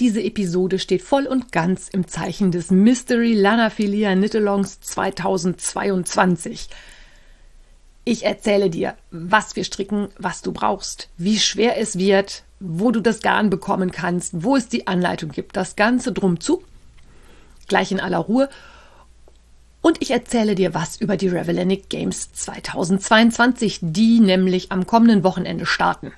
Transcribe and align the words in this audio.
Diese 0.00 0.22
Episode 0.22 0.78
steht 0.78 1.02
voll 1.02 1.26
und 1.26 1.52
ganz 1.52 1.88
im 1.88 2.08
Zeichen 2.08 2.50
des 2.50 2.70
Mystery 2.70 3.34
Lanaphilia 3.34 4.14
Knit-Alongs 4.14 4.80
2022. 4.80 6.68
Ich 8.04 8.24
erzähle 8.24 8.70
dir, 8.70 8.96
was 9.10 9.54
wir 9.54 9.64
stricken, 9.64 10.08
was 10.18 10.42
du 10.42 10.52
brauchst, 10.52 11.08
wie 11.18 11.38
schwer 11.38 11.78
es 11.78 11.98
wird, 11.98 12.42
wo 12.58 12.90
du 12.90 13.00
das 13.00 13.20
Garn 13.20 13.50
bekommen 13.50 13.92
kannst, 13.92 14.42
wo 14.42 14.56
es 14.56 14.68
die 14.68 14.86
Anleitung 14.86 15.30
gibt, 15.30 15.56
das 15.56 15.76
Ganze 15.76 16.12
drum 16.12 16.40
zu, 16.40 16.64
gleich 17.68 17.92
in 17.92 18.00
aller 18.00 18.18
Ruhe 18.18 18.48
und 19.82 20.00
ich 20.00 20.12
erzähle 20.12 20.54
dir 20.54 20.74
was 20.74 20.96
über 21.00 21.16
die 21.16 21.28
Revelanic 21.28 21.88
Games 21.88 22.32
2022, 22.32 23.80
die 23.82 24.20
nämlich 24.20 24.70
am 24.70 24.86
kommenden 24.86 25.24
Wochenende 25.24 25.66
starten. 25.66 26.12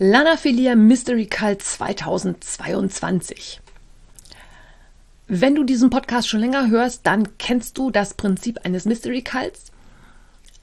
Lanaphilia 0.00 0.76
Mystery 0.76 1.26
Cult 1.26 1.60
2022. 1.60 3.60
Wenn 5.26 5.56
du 5.56 5.64
diesen 5.64 5.90
Podcast 5.90 6.28
schon 6.28 6.38
länger 6.38 6.70
hörst, 6.70 7.04
dann 7.04 7.36
kennst 7.36 7.76
du 7.76 7.90
das 7.90 8.14
Prinzip 8.14 8.60
eines 8.62 8.84
Mystery 8.84 9.22
Cults. 9.22 9.72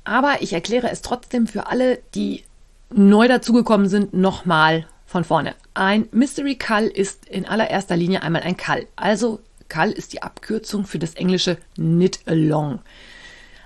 Aber 0.06 0.38
ich 0.40 0.54
erkläre 0.54 0.90
es 0.90 1.02
trotzdem 1.02 1.48
für 1.48 1.68
alle, 1.68 2.00
die 2.14 2.44
neu 2.90 3.28
dazugekommen 3.28 3.90
sind, 3.90 4.14
nochmal 4.14 4.88
von 5.06 5.26
vorne. 5.26 5.54
Ein 5.74 6.08
Mystery 6.14 6.56
Call 6.56 6.88
ist 6.88 7.28
in 7.28 7.46
allererster 7.46 7.98
Linie 7.98 8.24
einmal 8.24 8.44
ein 8.44 8.56
Call, 8.56 8.88
also 8.96 9.42
Call 9.68 9.92
ist 9.92 10.14
die 10.14 10.24
Abkürzung 10.24 10.86
für 10.86 10.98
das 10.98 11.16
englische 11.16 11.58
Knit-Along. 11.76 12.80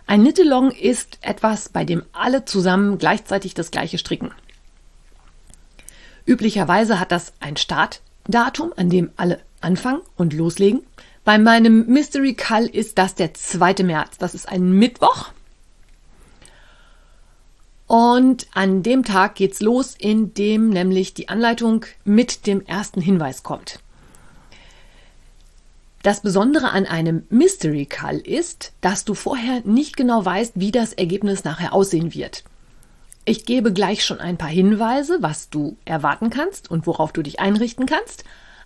Ein 0.07 0.21
Knit-Along 0.21 0.71
ist 0.71 1.19
etwas, 1.21 1.69
bei 1.69 1.85
dem 1.85 2.01
alle 2.11 2.45
zusammen 2.45 2.97
gleichzeitig 2.97 3.53
das 3.53 3.69
gleiche 3.69 3.99
stricken. 3.99 4.31
Üblicherweise 6.29 6.99
hat 6.99 7.11
das 7.11 7.33
ein 7.39 7.57
Startdatum, 7.57 8.71
an 8.77 8.91
dem 8.91 9.09
alle 9.17 9.39
anfangen 9.61 10.01
und 10.15 10.31
loslegen. 10.31 10.83
Bei 11.23 11.39
meinem 11.39 11.87
Mystery 11.87 12.35
Call 12.35 12.67
ist 12.67 12.99
das 12.99 13.15
der 13.15 13.33
2. 13.33 13.81
März. 13.81 14.19
Das 14.19 14.35
ist 14.35 14.47
ein 14.47 14.71
Mittwoch. 14.73 15.31
Und 17.87 18.45
an 18.53 18.83
dem 18.83 19.03
Tag 19.03 19.33
geht's 19.33 19.59
los, 19.59 19.95
in 19.97 20.35
dem 20.35 20.69
nämlich 20.69 21.15
die 21.15 21.29
Anleitung 21.29 21.87
mit 22.03 22.45
dem 22.45 22.63
ersten 22.63 23.01
Hinweis 23.01 23.41
kommt. 23.41 23.79
Das 26.03 26.21
Besondere 26.21 26.69
an 26.69 26.85
einem 26.85 27.25
Mystery 27.31 27.87
Call 27.87 28.19
ist, 28.19 28.73
dass 28.81 29.03
du 29.03 29.15
vorher 29.15 29.61
nicht 29.65 29.97
genau 29.97 30.23
weißt, 30.23 30.53
wie 30.57 30.71
das 30.71 30.93
Ergebnis 30.93 31.43
nachher 31.43 31.73
aussehen 31.73 32.13
wird. 32.13 32.43
Ich 33.29 33.45
gebe 33.45 33.71
gleich 33.71 34.03
schon 34.03 34.19
ein 34.19 34.37
paar 34.37 34.49
Hinweise, 34.49 35.19
was 35.21 35.51
du 35.51 35.77
erwarten 35.85 36.31
kannst 36.31 36.71
und 36.71 36.87
worauf 36.87 37.13
du 37.13 37.21
dich 37.21 37.39
einrichten 37.39 37.85
kannst. 37.85 38.23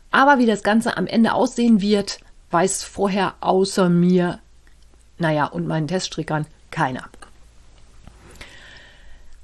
Aber 0.09 0.37
wie 0.39 0.45
das 0.45 0.63
Ganze 0.63 0.95
am 0.95 1.05
Ende 1.05 1.33
aussehen 1.33 1.81
wird, 1.81 2.19
weiß 2.49 2.85
vorher 2.85 3.33
außer 3.41 3.89
mir, 3.89 4.39
naja, 5.17 5.47
und 5.47 5.67
meinen 5.67 5.89
Teststrickern 5.89 6.45
keiner. 6.71 7.09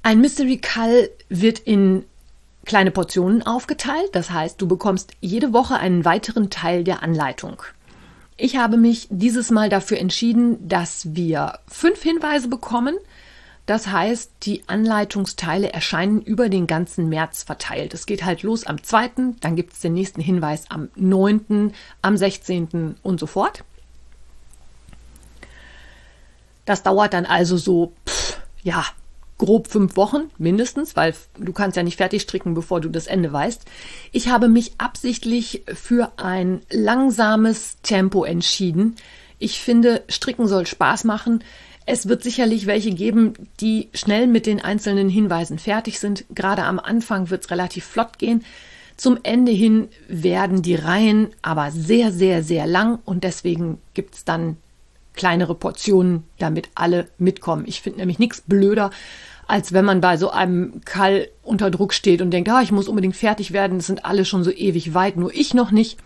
Ein 0.02 0.22
Mystery 0.22 0.56
Call 0.56 1.10
wird 1.28 1.58
in 1.58 2.06
kleine 2.64 2.90
Portionen 2.90 3.42
aufgeteilt. 3.42 4.08
Das 4.14 4.30
heißt, 4.30 4.58
du 4.58 4.66
bekommst 4.66 5.12
jede 5.20 5.52
Woche 5.52 5.74
einen 5.74 6.06
weiteren 6.06 6.48
Teil 6.48 6.82
der 6.82 7.02
Anleitung. 7.02 7.62
Ich 8.38 8.56
habe 8.56 8.78
mich 8.78 9.06
dieses 9.10 9.50
Mal 9.50 9.68
dafür 9.68 9.98
entschieden, 9.98 10.66
dass 10.66 11.14
wir 11.14 11.58
fünf 11.68 12.02
Hinweise 12.02 12.48
bekommen. 12.48 12.96
Das 13.70 13.86
heißt, 13.86 14.32
die 14.42 14.64
Anleitungsteile 14.66 15.72
erscheinen 15.72 16.22
über 16.22 16.48
den 16.48 16.66
ganzen 16.66 17.08
März 17.08 17.44
verteilt. 17.44 17.94
Es 17.94 18.04
geht 18.04 18.24
halt 18.24 18.42
los 18.42 18.66
am 18.66 18.82
2., 18.82 19.10
dann 19.38 19.54
gibt 19.54 19.74
es 19.74 19.78
den 19.78 19.92
nächsten 19.92 20.20
Hinweis 20.20 20.64
am 20.70 20.88
9., 20.96 21.72
am 22.02 22.16
16. 22.16 22.96
und 23.04 23.20
so 23.20 23.28
fort. 23.28 23.62
Das 26.64 26.82
dauert 26.82 27.14
dann 27.14 27.26
also 27.26 27.56
so, 27.56 27.92
pff, 28.08 28.40
ja, 28.64 28.84
grob 29.38 29.68
fünf 29.68 29.94
Wochen 29.94 30.32
mindestens, 30.36 30.96
weil 30.96 31.14
du 31.38 31.52
kannst 31.52 31.76
ja 31.76 31.84
nicht 31.84 31.96
fertig 31.96 32.22
stricken, 32.22 32.54
bevor 32.54 32.80
du 32.80 32.88
das 32.88 33.06
Ende 33.06 33.32
weißt. 33.32 33.66
Ich 34.10 34.30
habe 34.30 34.48
mich 34.48 34.72
absichtlich 34.78 35.62
für 35.72 36.10
ein 36.16 36.62
langsames 36.72 37.76
Tempo 37.82 38.24
entschieden. 38.24 38.96
Ich 39.38 39.60
finde, 39.60 40.02
Stricken 40.08 40.48
soll 40.48 40.66
Spaß 40.66 41.04
machen. 41.04 41.44
Es 41.92 42.06
wird 42.06 42.22
sicherlich 42.22 42.66
welche 42.66 42.92
geben, 42.92 43.32
die 43.60 43.88
schnell 43.94 44.28
mit 44.28 44.46
den 44.46 44.60
einzelnen 44.60 45.08
Hinweisen 45.08 45.58
fertig 45.58 45.98
sind. 45.98 46.24
Gerade 46.32 46.62
am 46.62 46.78
Anfang 46.78 47.30
wird 47.30 47.42
es 47.42 47.50
relativ 47.50 47.84
flott 47.84 48.16
gehen. 48.16 48.44
Zum 48.96 49.18
Ende 49.24 49.50
hin 49.50 49.88
werden 50.06 50.62
die 50.62 50.76
Reihen 50.76 51.30
aber 51.42 51.72
sehr, 51.72 52.12
sehr, 52.12 52.44
sehr 52.44 52.68
lang 52.68 53.00
und 53.04 53.24
deswegen 53.24 53.78
gibt 53.94 54.14
es 54.14 54.24
dann 54.24 54.56
kleinere 55.14 55.56
Portionen, 55.56 56.22
damit 56.38 56.68
alle 56.76 57.08
mitkommen. 57.18 57.64
Ich 57.66 57.80
finde 57.80 57.98
nämlich 57.98 58.20
nichts 58.20 58.40
blöder, 58.42 58.92
als 59.48 59.72
wenn 59.72 59.84
man 59.84 60.00
bei 60.00 60.16
so 60.16 60.30
einem 60.30 60.82
Kall 60.84 61.28
unter 61.42 61.72
Druck 61.72 61.92
steht 61.92 62.22
und 62.22 62.30
denkt, 62.30 62.50
ah, 62.50 62.62
ich 62.62 62.70
muss 62.70 62.86
unbedingt 62.86 63.16
fertig 63.16 63.52
werden, 63.52 63.78
es 63.78 63.88
sind 63.88 64.04
alle 64.04 64.24
schon 64.24 64.44
so 64.44 64.52
ewig 64.52 64.94
weit, 64.94 65.16
nur 65.16 65.34
ich 65.34 65.54
noch 65.54 65.72
nicht. 65.72 65.98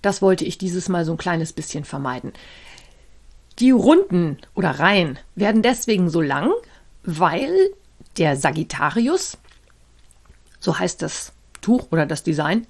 Das 0.00 0.22
wollte 0.22 0.46
ich 0.46 0.56
dieses 0.56 0.88
Mal 0.88 1.04
so 1.04 1.12
ein 1.12 1.18
kleines 1.18 1.52
bisschen 1.52 1.84
vermeiden. 1.84 2.32
Die 3.60 3.72
Runden 3.72 4.38
oder 4.54 4.70
Reihen 4.70 5.18
werden 5.34 5.60
deswegen 5.60 6.08
so 6.08 6.22
lang, 6.22 6.50
weil 7.02 7.54
der 8.16 8.36
Sagittarius, 8.36 9.36
so 10.58 10.78
heißt 10.78 11.02
das 11.02 11.32
Tuch 11.60 11.88
oder 11.90 12.06
das 12.06 12.22
Design, 12.22 12.66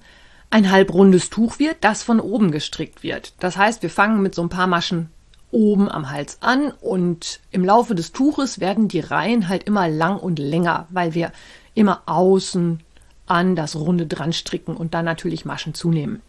ein 0.49 0.69
halbrundes 0.69 1.29
Tuch 1.29 1.59
wird, 1.59 1.77
das 1.79 2.03
von 2.03 2.19
oben 2.19 2.51
gestrickt 2.51 3.03
wird. 3.03 3.33
Das 3.39 3.55
heißt, 3.55 3.83
wir 3.83 3.89
fangen 3.89 4.21
mit 4.21 4.35
so 4.35 4.41
ein 4.41 4.49
paar 4.49 4.67
Maschen 4.67 5.09
oben 5.49 5.89
am 5.89 6.09
Hals 6.09 6.39
an 6.41 6.73
und 6.81 7.39
im 7.51 7.63
Laufe 7.63 7.95
des 7.95 8.11
Tuches 8.11 8.59
werden 8.59 8.89
die 8.89 8.99
Reihen 8.99 9.47
halt 9.47 9.63
immer 9.63 9.87
lang 9.87 10.17
und 10.17 10.39
länger, 10.39 10.87
weil 10.89 11.13
wir 11.13 11.31
immer 11.73 12.01
außen 12.05 12.81
an 13.27 13.55
das 13.55 13.77
Runde 13.77 14.07
dran 14.07 14.33
stricken 14.33 14.75
und 14.75 14.93
dann 14.93 15.05
natürlich 15.05 15.45
Maschen 15.45 15.73
zunehmen. 15.73 16.21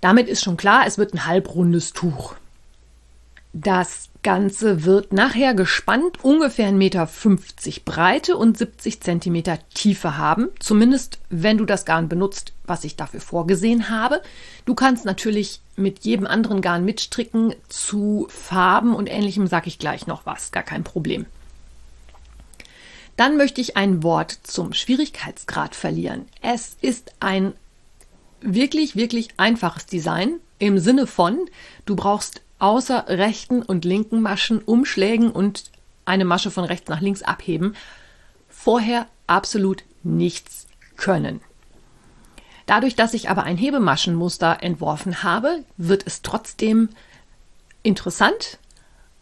Damit 0.00 0.26
ist 0.26 0.42
schon 0.42 0.56
klar, 0.56 0.82
es 0.88 0.98
wird 0.98 1.14
ein 1.14 1.24
halbrundes 1.26 1.92
Tuch. 1.92 2.34
Das 3.54 4.08
Ganze 4.22 4.84
wird 4.84 5.12
nachher 5.12 5.52
gespannt 5.52 6.24
ungefähr 6.24 6.70
1,50 6.70 6.72
Meter 6.72 7.08
Breite 7.84 8.36
und 8.36 8.56
70 8.56 9.02
Zentimeter 9.02 9.58
Tiefe 9.74 10.16
haben. 10.16 10.48
Zumindest 10.58 11.18
wenn 11.28 11.58
du 11.58 11.66
das 11.66 11.84
Garn 11.84 12.08
benutzt, 12.08 12.54
was 12.64 12.84
ich 12.84 12.96
dafür 12.96 13.20
vorgesehen 13.20 13.90
habe. 13.90 14.22
Du 14.64 14.74
kannst 14.74 15.04
natürlich 15.04 15.60
mit 15.76 16.00
jedem 16.00 16.26
anderen 16.26 16.62
Garn 16.62 16.84
mitstricken. 16.84 17.54
Zu 17.68 18.26
Farben 18.30 18.94
und 18.94 19.10
ähnlichem 19.10 19.46
sage 19.46 19.68
ich 19.68 19.78
gleich 19.78 20.06
noch 20.06 20.24
was. 20.24 20.50
Gar 20.50 20.62
kein 20.62 20.84
Problem. 20.84 21.26
Dann 23.16 23.36
möchte 23.36 23.60
ich 23.60 23.76
ein 23.76 24.02
Wort 24.02 24.30
zum 24.44 24.72
Schwierigkeitsgrad 24.72 25.74
verlieren. 25.74 26.24
Es 26.40 26.76
ist 26.80 27.12
ein 27.20 27.52
wirklich, 28.40 28.96
wirklich 28.96 29.28
einfaches 29.36 29.84
Design 29.84 30.40
im 30.58 30.78
Sinne 30.78 31.06
von, 31.06 31.38
du 31.84 31.96
brauchst 31.96 32.40
außer 32.62 33.06
rechten 33.08 33.60
und 33.60 33.84
linken 33.84 34.20
Maschen 34.20 34.62
umschlägen 34.62 35.32
und 35.32 35.64
eine 36.04 36.24
Masche 36.24 36.52
von 36.52 36.64
rechts 36.64 36.88
nach 36.88 37.00
links 37.00 37.22
abheben, 37.22 37.74
vorher 38.48 39.08
absolut 39.26 39.82
nichts 40.04 40.68
können. 40.96 41.40
Dadurch, 42.66 42.94
dass 42.94 43.14
ich 43.14 43.28
aber 43.28 43.42
ein 43.42 43.56
Hebemaschenmuster 43.56 44.62
entworfen 44.62 45.24
habe, 45.24 45.64
wird 45.76 46.06
es 46.06 46.22
trotzdem 46.22 46.90
interessant 47.82 48.58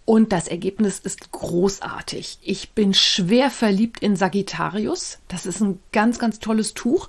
und 0.05 0.33
das 0.33 0.47
Ergebnis 0.47 0.99
ist 0.99 1.33
großartig. 1.33 2.41
Ich 2.43 2.73
bin 2.73 2.93
schwer 2.93 3.51
verliebt 3.51 4.01
in 4.01 4.17
Sagittarius. 4.17 5.19
Das 5.29 5.47
ist 5.47 5.61
ein 5.61 5.81
ganz, 5.93 6.19
ganz 6.19 6.41
tolles 6.41 6.75
Tuch. 6.75 7.09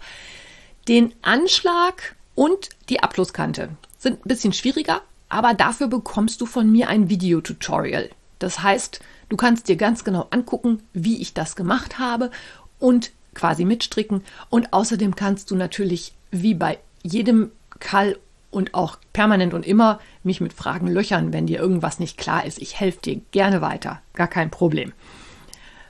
Den 0.88 1.14
Anschlag 1.24 2.16
und 2.36 2.70
die 2.88 3.04
Abschlusskante 3.04 3.70
sind 3.98 4.26
ein 4.26 4.30
bisschen 4.30 4.54
schwieriger, 4.54 5.02
aber 5.32 5.54
dafür 5.54 5.88
bekommst 5.88 6.42
du 6.42 6.46
von 6.46 6.70
mir 6.70 6.90
ein 6.90 7.10
Videotutorial. 7.10 8.10
Das 8.38 8.62
heißt, 8.62 9.00
du 9.30 9.38
kannst 9.38 9.70
dir 9.70 9.78
ganz 9.78 10.04
genau 10.04 10.28
angucken, 10.30 10.84
wie 10.94 11.22
ich 11.22 11.34
das 11.34 11.56
gemacht 11.56 12.00
habe 12.00 12.32
und 12.80 13.12
quasi 13.34 13.64
mitstricken. 13.64 14.24
Und 14.50 14.74
außerdem 14.74 15.16
kannst 15.16 15.50
du 15.50 15.56
natürlich, 15.56 16.14
wie 16.32 16.54
bei 16.54 16.80
jedem 17.02 17.52
Kall 17.80 18.18
und 18.50 18.74
auch 18.74 18.98
permanent 19.14 19.54
und 19.54 19.66
immer 19.66 20.02
mich 20.24 20.42
mit 20.42 20.52
Fragen 20.52 20.88
löchern, 20.88 21.32
wenn 21.32 21.48
dir 21.48 21.60
irgendwas 21.60 22.00
nicht 22.00 22.18
klar 22.18 22.46
ist. 22.46 22.62
Ich 22.62 22.78
helfe 22.78 23.00
dir 23.00 23.22
gerne 23.32 23.62
weiter, 23.62 24.02
gar 24.14 24.28
kein 24.28 24.52
Problem. 24.52 24.92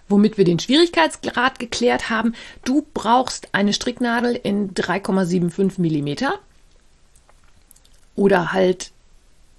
Womit 0.07 0.37
wir 0.37 0.45
den 0.45 0.59
Schwierigkeitsgrad 0.59 1.57
geklärt 1.57 2.11
haben, 2.11 2.35
du 2.63 2.85
brauchst 2.93 3.55
eine 3.55 3.73
Stricknadel 3.73 4.35
in 4.35 4.75
3,75 4.75 5.79
mm 5.79 6.31
oder 8.15 8.53
halt 8.53 8.91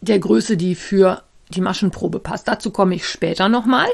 der 0.03 0.19
Größe, 0.19 0.59
die 0.59 0.75
für 0.75 1.23
die 1.49 1.63
Maschenprobe 1.63 2.19
passt. 2.19 2.49
Dazu 2.49 2.71
komme 2.71 2.95
ich 2.95 3.07
später 3.07 3.49
nochmal. 3.49 3.89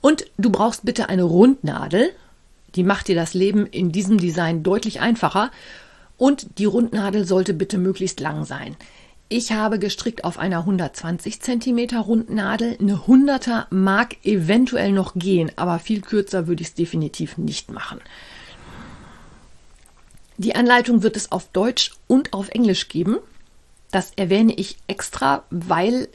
Und 0.00 0.26
du 0.38 0.50
brauchst 0.50 0.84
bitte 0.84 1.08
eine 1.08 1.22
Rundnadel. 1.22 2.10
Die 2.74 2.82
macht 2.82 3.08
dir 3.08 3.14
das 3.14 3.34
Leben 3.34 3.66
in 3.66 3.92
diesem 3.92 4.18
Design 4.18 4.62
deutlich 4.62 5.00
einfacher. 5.00 5.50
Und 6.16 6.58
die 6.58 6.64
Rundnadel 6.64 7.26
sollte 7.26 7.54
bitte 7.54 7.78
möglichst 7.78 8.20
lang 8.20 8.44
sein. 8.44 8.76
Ich 9.28 9.52
habe 9.52 9.78
gestrickt 9.78 10.24
auf 10.24 10.38
einer 10.38 10.60
120 10.60 11.42
cm 11.42 11.96
Rundnadel. 11.96 12.76
Eine 12.80 12.94
100er 12.94 13.66
mag 13.70 14.16
eventuell 14.24 14.92
noch 14.92 15.14
gehen, 15.14 15.50
aber 15.56 15.78
viel 15.78 16.00
kürzer 16.00 16.46
würde 16.46 16.62
ich 16.62 16.68
es 16.68 16.74
definitiv 16.74 17.36
nicht 17.36 17.70
machen. 17.70 18.00
Die 20.38 20.54
Anleitung 20.54 21.02
wird 21.02 21.16
es 21.16 21.32
auf 21.32 21.48
Deutsch 21.48 21.92
und 22.06 22.32
auf 22.34 22.50
Englisch 22.50 22.88
geben. 22.88 23.16
Das 23.90 24.12
erwähne 24.16 24.54
ich 24.54 24.76
extra, 24.86 25.44
weil 25.50 26.08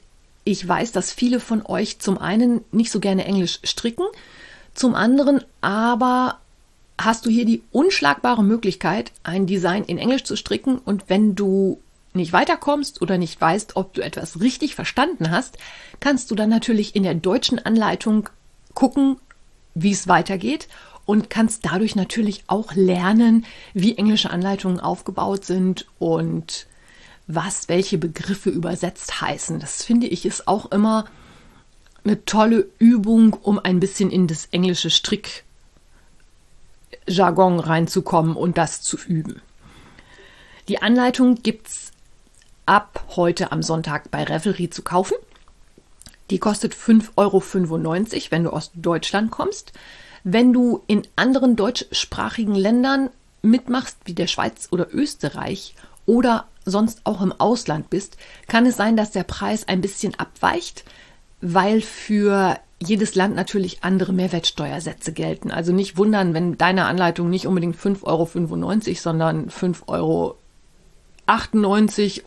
ich 0.43 0.67
weiß, 0.67 0.91
dass 0.91 1.11
viele 1.11 1.39
von 1.39 1.65
euch 1.65 1.99
zum 1.99 2.17
einen 2.17 2.61
nicht 2.71 2.91
so 2.91 2.99
gerne 2.99 3.25
Englisch 3.25 3.59
stricken, 3.63 4.05
zum 4.73 4.95
anderen 4.95 5.43
aber 5.61 6.39
hast 6.99 7.25
du 7.25 7.29
hier 7.29 7.45
die 7.45 7.63
unschlagbare 7.71 8.43
Möglichkeit, 8.43 9.11
ein 9.23 9.47
Design 9.47 9.83
in 9.83 9.97
Englisch 9.97 10.23
zu 10.23 10.35
stricken. 10.35 10.77
Und 10.77 11.05
wenn 11.07 11.35
du 11.35 11.79
nicht 12.13 12.33
weiterkommst 12.33 13.01
oder 13.01 13.17
nicht 13.17 13.39
weißt, 13.39 13.75
ob 13.75 13.93
du 13.93 14.01
etwas 14.01 14.41
richtig 14.41 14.75
verstanden 14.75 15.31
hast, 15.31 15.57
kannst 15.99 16.31
du 16.31 16.35
dann 16.35 16.49
natürlich 16.49 16.95
in 16.95 17.03
der 17.03 17.15
deutschen 17.15 17.59
Anleitung 17.59 18.29
gucken, 18.73 19.17
wie 19.73 19.91
es 19.91 20.07
weitergeht 20.07 20.67
und 21.05 21.29
kannst 21.29 21.65
dadurch 21.65 21.95
natürlich 21.95 22.43
auch 22.47 22.73
lernen, 22.73 23.45
wie 23.73 23.97
englische 23.97 24.29
Anleitungen 24.29 24.79
aufgebaut 24.79 25.45
sind 25.45 25.87
und 25.99 26.67
was 27.27 27.69
welche 27.69 27.97
Begriffe 27.97 28.49
übersetzt 28.49 29.21
heißen. 29.21 29.59
Das 29.59 29.83
finde 29.83 30.07
ich 30.07 30.25
ist 30.25 30.47
auch 30.47 30.71
immer 30.71 31.05
eine 32.03 32.25
tolle 32.25 32.67
Übung, 32.79 33.33
um 33.33 33.59
ein 33.59 33.79
bisschen 33.79 34.09
in 34.09 34.25
das 34.27 34.47
englische 34.51 34.89
Strickjargon 34.89 37.59
reinzukommen 37.59 38.35
und 38.35 38.57
das 38.57 38.81
zu 38.81 38.97
üben. 38.97 39.41
Die 40.67 40.81
Anleitung 40.81 41.43
gibt 41.43 41.67
es 41.67 41.91
ab 42.65 43.05
heute 43.15 43.51
am 43.51 43.61
Sonntag 43.61 44.09
bei 44.11 44.23
Revelry 44.23 44.69
zu 44.69 44.81
kaufen. 44.81 45.15
Die 46.29 46.39
kostet 46.39 46.73
5,95 46.73 47.17
Euro, 47.17 47.43
wenn 48.29 48.43
du 48.45 48.51
aus 48.51 48.71
Deutschland 48.73 49.31
kommst. 49.31 49.73
Wenn 50.23 50.53
du 50.53 50.83
in 50.87 51.03
anderen 51.15 51.55
deutschsprachigen 51.55 52.55
Ländern 52.55 53.09
mitmachst, 53.41 53.97
wie 54.05 54.13
der 54.13 54.27
Schweiz 54.27 54.67
oder 54.71 54.93
Österreich 54.93 55.75
oder 56.05 56.45
sonst 56.65 57.01
auch 57.05 57.21
im 57.21 57.31
Ausland 57.31 57.89
bist, 57.89 58.17
kann 58.47 58.65
es 58.65 58.77
sein, 58.77 58.97
dass 58.97 59.11
der 59.11 59.23
Preis 59.23 59.67
ein 59.67 59.81
bisschen 59.81 60.15
abweicht, 60.15 60.83
weil 61.41 61.81
für 61.81 62.57
jedes 62.79 63.15
Land 63.15 63.35
natürlich 63.35 63.83
andere 63.83 64.13
Mehrwertsteuersätze 64.13 65.13
gelten. 65.13 65.51
Also 65.51 65.71
nicht 65.71 65.97
wundern, 65.97 66.33
wenn 66.33 66.57
deine 66.57 66.85
Anleitung 66.85 67.29
nicht 67.29 67.47
unbedingt 67.47 67.77
5,95 67.77 68.05
Euro, 68.05 68.95
sondern 68.95 69.49
5,98 69.49 69.87
Euro 69.87 70.37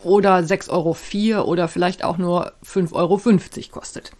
oder 0.03 0.37
6,04 0.37 1.35
Euro 1.35 1.49
oder 1.49 1.67
vielleicht 1.67 2.03
auch 2.03 2.17
nur 2.17 2.53
5,50 2.65 2.93
Euro 2.93 3.19
kostet. 3.71 4.11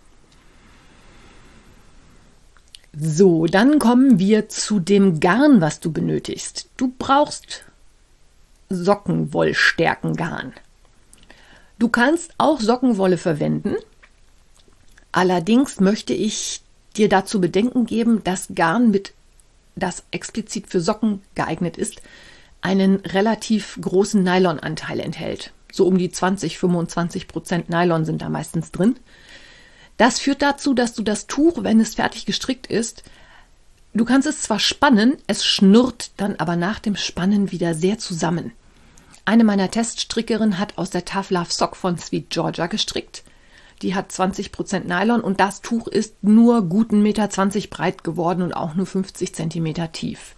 So, 2.97 3.45
dann 3.45 3.79
kommen 3.79 4.19
wir 4.19 4.47
zu 4.47 4.79
dem 4.79 5.19
Garn, 5.19 5.59
was 5.59 5.81
du 5.81 5.91
benötigst. 5.91 6.69
Du 6.77 6.93
brauchst 6.97 7.65
Sockenwollstärkengarn. 8.69 10.53
Du 11.77 11.89
kannst 11.89 12.33
auch 12.37 12.59
Sockenwolle 12.59 13.17
verwenden. 13.17 13.75
Allerdings 15.11 15.79
möchte 15.79 16.13
ich 16.13 16.61
dir 16.95 17.09
dazu 17.09 17.41
Bedenken 17.41 17.85
geben, 17.85 18.23
dass 18.23 18.47
Garn 18.55 18.91
mit 18.91 19.13
das 19.75 20.03
explizit 20.11 20.67
für 20.67 20.79
Socken 20.79 21.21
geeignet 21.35 21.77
ist, 21.77 22.01
einen 22.61 22.97
relativ 22.97 23.77
großen 23.79 24.23
Nylonanteil 24.23 24.99
enthält. 24.99 25.51
So 25.71 25.85
um 25.85 25.97
die 25.97 26.09
20, 26.09 26.57
25 26.57 27.27
Prozent 27.27 27.69
Nylon 27.69 28.05
sind 28.05 28.21
da 28.21 28.29
meistens 28.29 28.71
drin. 28.71 28.95
Das 29.97 30.19
führt 30.19 30.41
dazu, 30.41 30.73
dass 30.73 30.93
du 30.93 31.03
das 31.03 31.27
Tuch, 31.27 31.63
wenn 31.63 31.79
es 31.79 31.95
fertig 31.95 32.25
gestrickt 32.25 32.67
ist, 32.67 33.03
Du 33.95 34.03
kannst 34.03 34.27
es 34.27 34.41
zwar 34.41 34.59
spannen, 34.59 35.15
es 35.25 35.45
schnurrt 35.45 36.11
dann 36.17 36.35
aber 36.35 36.57
nach 36.57 36.79
dem 36.79 36.97
Spannen 36.97 37.53
wieder 37.53 37.73
sehr 37.73 37.97
zusammen. 37.97 38.51
Eine 39.23 39.45
meiner 39.45 39.71
Teststrickerinnen 39.71 40.59
hat 40.59 40.77
aus 40.77 40.89
der 40.89 41.05
Tough 41.05 41.29
Love 41.29 41.49
Sock 41.49 41.77
von 41.77 41.97
Sweet 41.97 42.29
Georgia 42.29 42.67
gestrickt. 42.67 43.23
Die 43.81 43.95
hat 43.95 44.11
20% 44.11 44.83
Nylon 44.83 45.21
und 45.21 45.39
das 45.39 45.61
Tuch 45.61 45.87
ist 45.87 46.21
nur 46.21 46.63
guten 46.63 47.01
Meter 47.03 47.29
20 47.29 47.69
breit 47.69 48.03
geworden 48.03 48.41
und 48.41 48.51
auch 48.51 48.75
nur 48.75 48.85
50 48.85 49.33
Zentimeter 49.33 49.93
tief. 49.93 50.35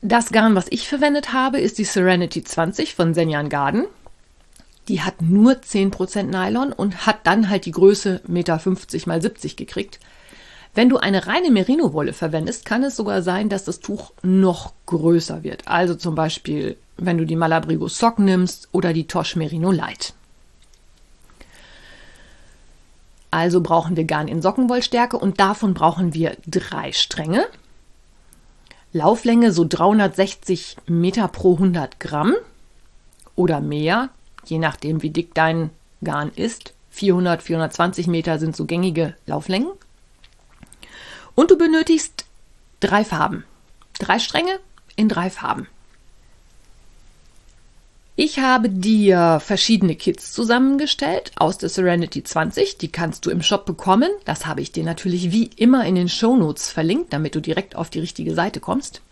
Das 0.00 0.30
Garn, 0.30 0.54
was 0.54 0.66
ich 0.70 0.86
verwendet 0.86 1.32
habe, 1.32 1.58
ist 1.58 1.76
die 1.78 1.84
Serenity 1.84 2.44
20 2.44 2.94
von 2.94 3.14
Senjan 3.14 3.48
Garden. 3.48 3.86
Die 4.86 5.02
hat 5.02 5.22
nur 5.22 5.54
10% 5.54 6.22
Nylon 6.22 6.72
und 6.72 7.04
hat 7.04 7.26
dann 7.26 7.50
halt 7.50 7.66
die 7.66 7.72
Größe 7.72 8.20
1,50 8.28 8.30
Meter 8.30 8.60
mal 9.06 9.20
70 9.20 9.56
gekriegt. 9.56 9.98
Wenn 10.76 10.90
du 10.90 10.98
eine 10.98 11.26
reine 11.26 11.50
Merino-Wolle 11.50 12.12
verwendest, 12.12 12.66
kann 12.66 12.84
es 12.84 12.96
sogar 12.96 13.22
sein, 13.22 13.48
dass 13.48 13.64
das 13.64 13.80
Tuch 13.80 14.12
noch 14.22 14.74
größer 14.84 15.42
wird. 15.42 15.66
Also 15.66 15.94
zum 15.94 16.14
Beispiel, 16.14 16.76
wenn 16.98 17.16
du 17.16 17.24
die 17.24 17.34
Malabrigo 17.34 17.88
Sock 17.88 18.18
nimmst 18.18 18.68
oder 18.72 18.92
die 18.92 19.06
Tosh 19.06 19.36
Merino 19.36 19.70
Light. 19.70 20.12
Also 23.30 23.62
brauchen 23.62 23.96
wir 23.96 24.04
Garn 24.04 24.28
in 24.28 24.42
Sockenwollstärke 24.42 25.16
und 25.16 25.40
davon 25.40 25.72
brauchen 25.72 26.12
wir 26.12 26.36
drei 26.46 26.92
Stränge. 26.92 27.46
Lauflänge 28.92 29.52
so 29.52 29.64
360 29.66 30.76
Meter 30.88 31.28
pro 31.28 31.54
100 31.54 31.98
Gramm 32.00 32.34
oder 33.34 33.62
mehr, 33.62 34.10
je 34.44 34.58
nachdem 34.58 35.00
wie 35.02 35.10
dick 35.10 35.32
dein 35.32 35.70
Garn 36.04 36.32
ist. 36.36 36.74
400, 36.90 37.42
420 37.42 38.08
Meter 38.08 38.38
sind 38.38 38.54
so 38.54 38.66
gängige 38.66 39.14
Lauflängen. 39.24 39.70
Und 41.36 41.52
du 41.52 41.56
benötigst 41.56 42.24
drei 42.80 43.04
Farben. 43.04 43.44
Drei 44.00 44.18
Stränge 44.18 44.58
in 44.96 45.08
drei 45.08 45.30
Farben. 45.30 45.68
Ich 48.18 48.38
habe 48.38 48.70
dir 48.70 49.40
verschiedene 49.40 49.94
Kits 49.94 50.32
zusammengestellt 50.32 51.32
aus 51.36 51.58
der 51.58 51.68
Serenity 51.68 52.24
20. 52.24 52.78
Die 52.78 52.88
kannst 52.88 53.26
du 53.26 53.30
im 53.30 53.42
Shop 53.42 53.66
bekommen. 53.66 54.10
Das 54.24 54.46
habe 54.46 54.62
ich 54.62 54.72
dir 54.72 54.84
natürlich 54.84 55.30
wie 55.32 55.50
immer 55.56 55.84
in 55.84 55.94
den 55.94 56.08
Show 56.08 56.34
Notes 56.34 56.70
verlinkt, 56.70 57.12
damit 57.12 57.34
du 57.34 57.40
direkt 57.40 57.76
auf 57.76 57.90
die 57.90 58.00
richtige 58.00 58.34
Seite 58.34 58.58
kommst. 58.58 59.02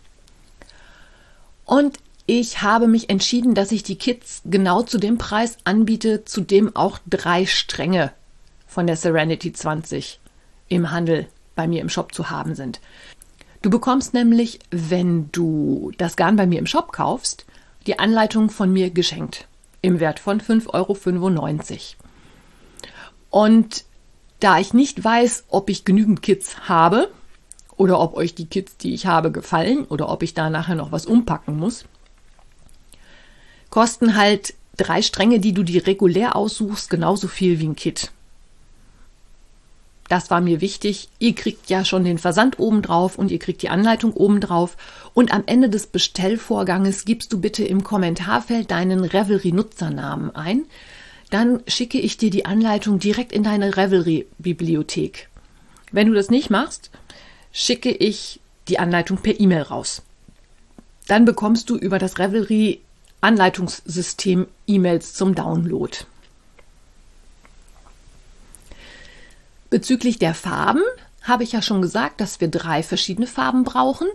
Und 1.65 1.99
ich 2.25 2.63
habe 2.63 2.87
mich 2.87 3.11
entschieden, 3.11 3.53
dass 3.53 3.71
ich 3.71 3.83
die 3.83 3.97
Kits 3.97 4.41
genau 4.45 4.81
zu 4.81 4.97
dem 4.97 5.19
Preis 5.19 5.57
anbiete, 5.63 6.25
zu 6.25 6.41
dem 6.41 6.75
auch 6.75 6.97
drei 7.07 7.45
Stränge 7.45 8.11
von 8.65 8.87
der 8.87 8.97
Serenity 8.97 9.53
20 9.53 10.19
im 10.67 10.89
Handel 10.89 11.27
bei 11.55 11.67
mir 11.67 11.81
im 11.81 11.89
Shop 11.89 12.13
zu 12.13 12.29
haben 12.29 12.55
sind. 12.55 12.79
Du 13.61 13.69
bekommst 13.69 14.13
nämlich, 14.13 14.59
wenn 14.69 15.31
du 15.31 15.91
das 15.97 16.15
Garn 16.15 16.35
bei 16.35 16.45
mir 16.45 16.59
im 16.59 16.67
Shop 16.67 16.91
kaufst, 16.91 17.45
die 17.87 17.97
Anleitung 17.97 18.49
von 18.49 18.71
mir 18.71 18.91
geschenkt 18.91 19.47
im 19.81 19.99
Wert 19.99 20.19
von 20.19 20.41
5,95 20.41 20.69
Euro. 20.73 22.05
Und 23.29 23.85
da 24.39 24.59
ich 24.59 24.73
nicht 24.73 25.03
weiß, 25.03 25.45
ob 25.49 25.69
ich 25.69 25.85
genügend 25.85 26.21
Kits 26.21 26.67
habe 26.67 27.09
oder 27.77 27.99
ob 27.99 28.15
euch 28.15 28.35
die 28.35 28.47
Kits, 28.47 28.77
die 28.77 28.93
ich 28.93 29.05
habe, 29.05 29.31
gefallen 29.31 29.85
oder 29.85 30.09
ob 30.09 30.23
ich 30.23 30.33
da 30.33 30.49
nachher 30.49 30.75
noch 30.75 30.91
was 30.91 31.05
umpacken 31.05 31.57
muss, 31.57 31.85
kosten 33.69 34.15
halt 34.15 34.53
drei 34.77 35.01
Stränge, 35.01 35.39
die 35.39 35.53
du 35.53 35.63
dir 35.63 35.87
regulär 35.87 36.35
aussuchst, 36.35 36.89
genauso 36.89 37.27
viel 37.27 37.59
wie 37.59 37.67
ein 37.67 37.75
Kit. 37.75 38.11
Das 40.07 40.29
war 40.29 40.39
mir 40.39 40.61
wichtig. 40.61 41.09
Ihr 41.17 41.33
kriegt 41.33 41.69
ja 41.69 41.83
schon 41.83 42.03
den 42.03 42.19
Versand 42.19 42.59
obendrauf 42.59 43.17
und 43.17 43.31
ihr 43.31 43.39
kriegt 43.39 43.63
die 43.63 43.69
Anleitung 43.69 44.13
obendrauf. 44.13 44.77
Und 45.13 45.33
am 45.33 45.43
Ende 45.47 45.69
des 45.69 45.87
Bestellvorganges 45.87 47.05
gibst 47.05 47.33
du 47.33 47.41
bitte 47.41 47.63
im 47.63 47.83
Kommentarfeld 47.83 48.69
deinen 48.69 49.03
Revelry-Nutzernamen 49.03 50.35
ein. 50.35 50.65
Dann 51.31 51.63
schicke 51.67 51.99
ich 51.99 52.17
dir 52.17 52.29
die 52.29 52.45
Anleitung 52.45 52.99
direkt 52.99 53.31
in 53.31 53.41
deine 53.43 53.77
Revelry-Bibliothek. 53.77 55.27
Wenn 55.91 56.07
du 56.07 56.13
das 56.13 56.29
nicht 56.29 56.51
machst, 56.51 56.91
schicke 57.51 57.89
ich 57.91 58.39
die 58.67 58.79
Anleitung 58.79 59.17
per 59.17 59.39
E-Mail 59.39 59.63
raus. 59.63 60.01
dann 61.07 61.25
bekommst 61.25 61.69
du 61.69 61.77
über 61.77 61.99
das 61.99 62.17
Revelry 62.19 62.81
Anleitungssystem 63.21 64.47
E-Mails 64.67 65.13
zum 65.13 65.35
Download. 65.35 65.97
Bezüglich 69.75 70.17
der 70.19 70.33
Farben 70.33 70.83
habe 71.21 71.43
ich 71.43 71.51
ja 71.51 71.61
schon 71.61 71.81
gesagt, 71.81 72.21
dass 72.21 72.39
wir 72.39 72.47
drei 72.47 72.81
verschiedene 72.81 73.27
Farben 73.27 73.65
brauchen. 73.65 74.07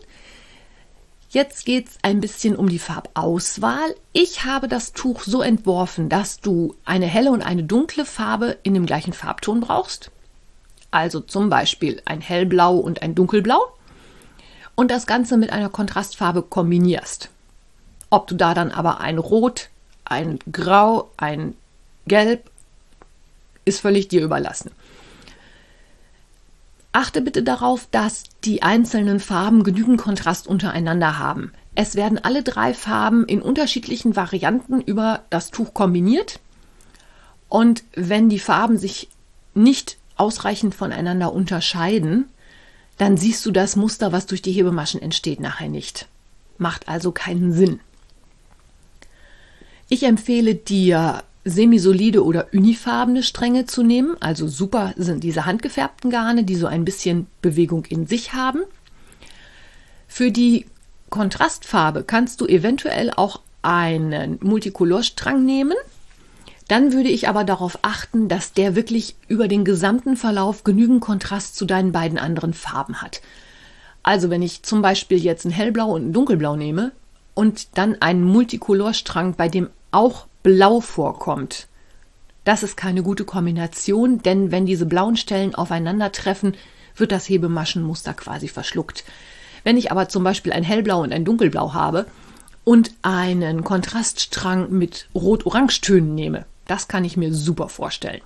Jetzt 1.28 1.66
geht 1.66 1.88
es 1.88 1.98
ein 2.00 2.22
bisschen 2.22 2.56
um 2.56 2.70
die 2.70 2.78
Farbauswahl. 2.78 3.94
Ich 4.14 4.46
habe 4.46 4.68
das 4.68 4.94
Tuch 4.94 5.22
so 5.22 5.42
entworfen, 5.42 6.08
dass 6.08 6.40
du 6.40 6.74
eine 6.86 7.04
helle 7.04 7.30
und 7.30 7.42
eine 7.42 7.62
dunkle 7.62 8.06
Farbe 8.06 8.56
in 8.62 8.72
dem 8.72 8.86
gleichen 8.86 9.12
Farbton 9.12 9.60
brauchst. 9.60 10.10
Also 10.90 11.20
zum 11.20 11.50
Beispiel 11.50 12.00
ein 12.06 12.22
hellblau 12.22 12.76
und 12.76 13.02
ein 13.02 13.14
dunkelblau. 13.14 13.60
Und 14.76 14.90
das 14.90 15.06
Ganze 15.06 15.36
mit 15.36 15.50
einer 15.50 15.68
Kontrastfarbe 15.68 16.40
kombinierst. 16.40 17.28
Ob 18.08 18.28
du 18.28 18.34
da 18.34 18.54
dann 18.54 18.70
aber 18.70 19.00
ein 19.00 19.18
Rot, 19.18 19.68
ein 20.06 20.38
Grau, 20.50 21.10
ein 21.18 21.54
Gelb, 22.06 22.50
ist 23.66 23.80
völlig 23.80 24.08
dir 24.08 24.22
überlassen. 24.22 24.70
Achte 26.92 27.20
bitte 27.20 27.42
darauf, 27.42 27.87
dass 27.90 28.25
die 28.44 28.62
einzelnen 28.62 29.20
Farben 29.20 29.62
genügend 29.62 30.00
Kontrast 30.00 30.49
untereinander 30.49 31.18
haben. 31.18 31.52
Es 31.75 31.94
werden 31.94 32.18
alle 32.18 32.42
drei 32.42 32.75
Farben 32.75 33.25
in 33.25 33.40
unterschiedlichen 33.42 34.16
Varianten 34.16 34.80
über 34.80 35.23
das 35.30 35.50
Tuch 35.50 35.73
kombiniert. 35.73 36.40
Und 37.49 37.85
wenn 37.94 38.28
die 38.28 38.40
Farben 38.40 38.76
sich 38.76 39.09
nicht 39.54 39.99
ausreichend 40.16 40.75
voneinander 40.75 41.32
unterscheiden, 41.32 42.28
dann 42.99 43.16
siehst 43.16 43.47
du 43.47 43.50
das 43.50 43.76
Muster, 43.76 44.12
was 44.12 44.26
durch 44.26 44.42
die 44.42 44.52
Hebemaschen 44.52 45.00
entsteht, 45.00 45.40
nachher 45.40 45.68
nicht. 45.68 46.06
Macht 46.59 46.88
also 46.88 47.12
keinen 47.12 47.52
Sinn. 47.52 47.80
Ich 49.88 50.02
empfehle 50.02 50.54
dir 50.54 51.23
semisolide 51.44 52.25
oder 52.25 52.49
unifarbene 52.52 53.23
Stränge 53.23 53.66
zu 53.66 53.82
nehmen. 53.82 54.16
Also 54.20 54.47
super 54.47 54.92
sind 54.97 55.25
diese 55.25 55.47
handgefärbten 55.47 56.11
Garne, 56.11 56.44
die 56.44 56.56
so 56.56 56.66
ein 56.66 56.85
bisschen 56.85 57.26
Bewegung 57.40 57.85
in 57.87 58.06
sich 58.06 58.32
haben. 58.32 58.61
Für 60.06 60.30
die 60.30 60.66
Kontrastfarbe 61.09 62.04
kannst 62.04 62.40
du 62.40 62.47
eventuell 62.47 63.11
auch 63.14 63.40
einen 63.62 64.38
Multicolorstrang 64.42 65.44
nehmen. 65.44 65.75
Dann 66.68 66.92
würde 66.92 67.09
ich 67.09 67.28
aber 67.28 67.42
darauf 67.44 67.78
achten, 67.82 68.28
dass 68.28 68.52
der 68.52 68.76
wirklich 68.76 69.16
über 69.26 69.49
den 69.49 69.64
gesamten 69.64 70.16
Verlauf 70.16 70.62
genügend 70.62 71.00
Kontrast 71.00 71.56
zu 71.56 71.64
deinen 71.64 71.90
beiden 71.90 72.18
anderen 72.18 72.54
Farben 72.54 73.02
hat. 73.02 73.23
Also 74.02 74.30
wenn 74.30 74.42
ich 74.42 74.62
zum 74.62 74.80
Beispiel 74.80 75.18
jetzt 75.18 75.44
ein 75.44 75.50
hellblau 75.50 75.92
und 75.94 76.09
ein 76.09 76.12
dunkelblau 76.12 76.56
nehme 76.56 76.92
und 77.35 77.76
dann 77.76 78.00
einen 78.00 78.25
Multicolorstrang, 78.25 79.35
bei 79.35 79.49
dem 79.49 79.68
auch 79.90 80.26
blau 80.42 80.80
vorkommt. 80.80 81.68
Das 82.44 82.62
ist 82.62 82.76
keine 82.76 83.02
gute 83.02 83.25
Kombination, 83.25 84.23
denn 84.23 84.50
wenn 84.50 84.66
diese 84.66 84.87
blauen 84.87 85.16
Stellen 85.16 85.54
aufeinandertreffen, 85.54 86.56
wird 86.97 87.12
das 87.12 87.28
Hebemaschenmuster 87.28 88.14
quasi 88.14 88.49
verschluckt. 88.49 89.04
Wenn 89.62 89.76
ich 89.76 89.90
aber 89.90 90.09
zum 90.09 90.25
Beispiel 90.25 90.52
ein 90.52 90.64
hellblau 90.64 91.02
und 91.02 91.12
ein 91.12 91.25
dunkelblau 91.25 91.75
habe 91.75 92.06
und 92.64 92.92
einen 93.02 93.62
Kontraststrang 93.62 94.70
mit 94.70 95.09
rot-orange-Tönen 95.14 96.14
nehme, 96.14 96.47
das 96.66 96.88
kann 96.88 97.04
ich 97.04 97.16
mir 97.16 97.35
super 97.35 97.68
vorstellen. 97.68 98.23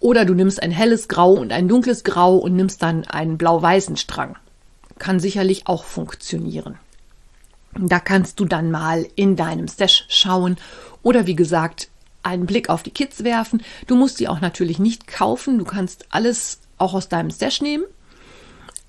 Oder 0.00 0.24
du 0.24 0.34
nimmst 0.34 0.62
ein 0.62 0.70
helles 0.70 1.08
Grau 1.08 1.32
und 1.32 1.50
ein 1.50 1.66
dunkles 1.66 2.04
Grau 2.04 2.36
und 2.36 2.54
nimmst 2.54 2.82
dann 2.82 3.04
einen 3.06 3.38
blau-weißen 3.38 3.96
Strang. 3.96 4.36
Kann 4.98 5.18
sicherlich 5.18 5.66
auch 5.66 5.84
funktionieren. 5.84 6.78
Da 7.80 8.00
kannst 8.00 8.40
du 8.40 8.44
dann 8.44 8.70
mal 8.70 9.06
in 9.14 9.36
deinem 9.36 9.68
Stash 9.68 10.04
schauen 10.08 10.56
oder 11.02 11.26
wie 11.26 11.36
gesagt 11.36 11.88
einen 12.22 12.46
Blick 12.46 12.68
auf 12.68 12.82
die 12.82 12.90
Kits 12.90 13.24
werfen. 13.24 13.62
Du 13.86 13.96
musst 13.96 14.18
die 14.20 14.28
auch 14.28 14.40
natürlich 14.40 14.78
nicht 14.78 15.06
kaufen. 15.06 15.58
Du 15.58 15.64
kannst 15.64 16.06
alles 16.10 16.60
auch 16.76 16.94
aus 16.94 17.08
deinem 17.08 17.30
Stash 17.30 17.60
nehmen. 17.60 17.84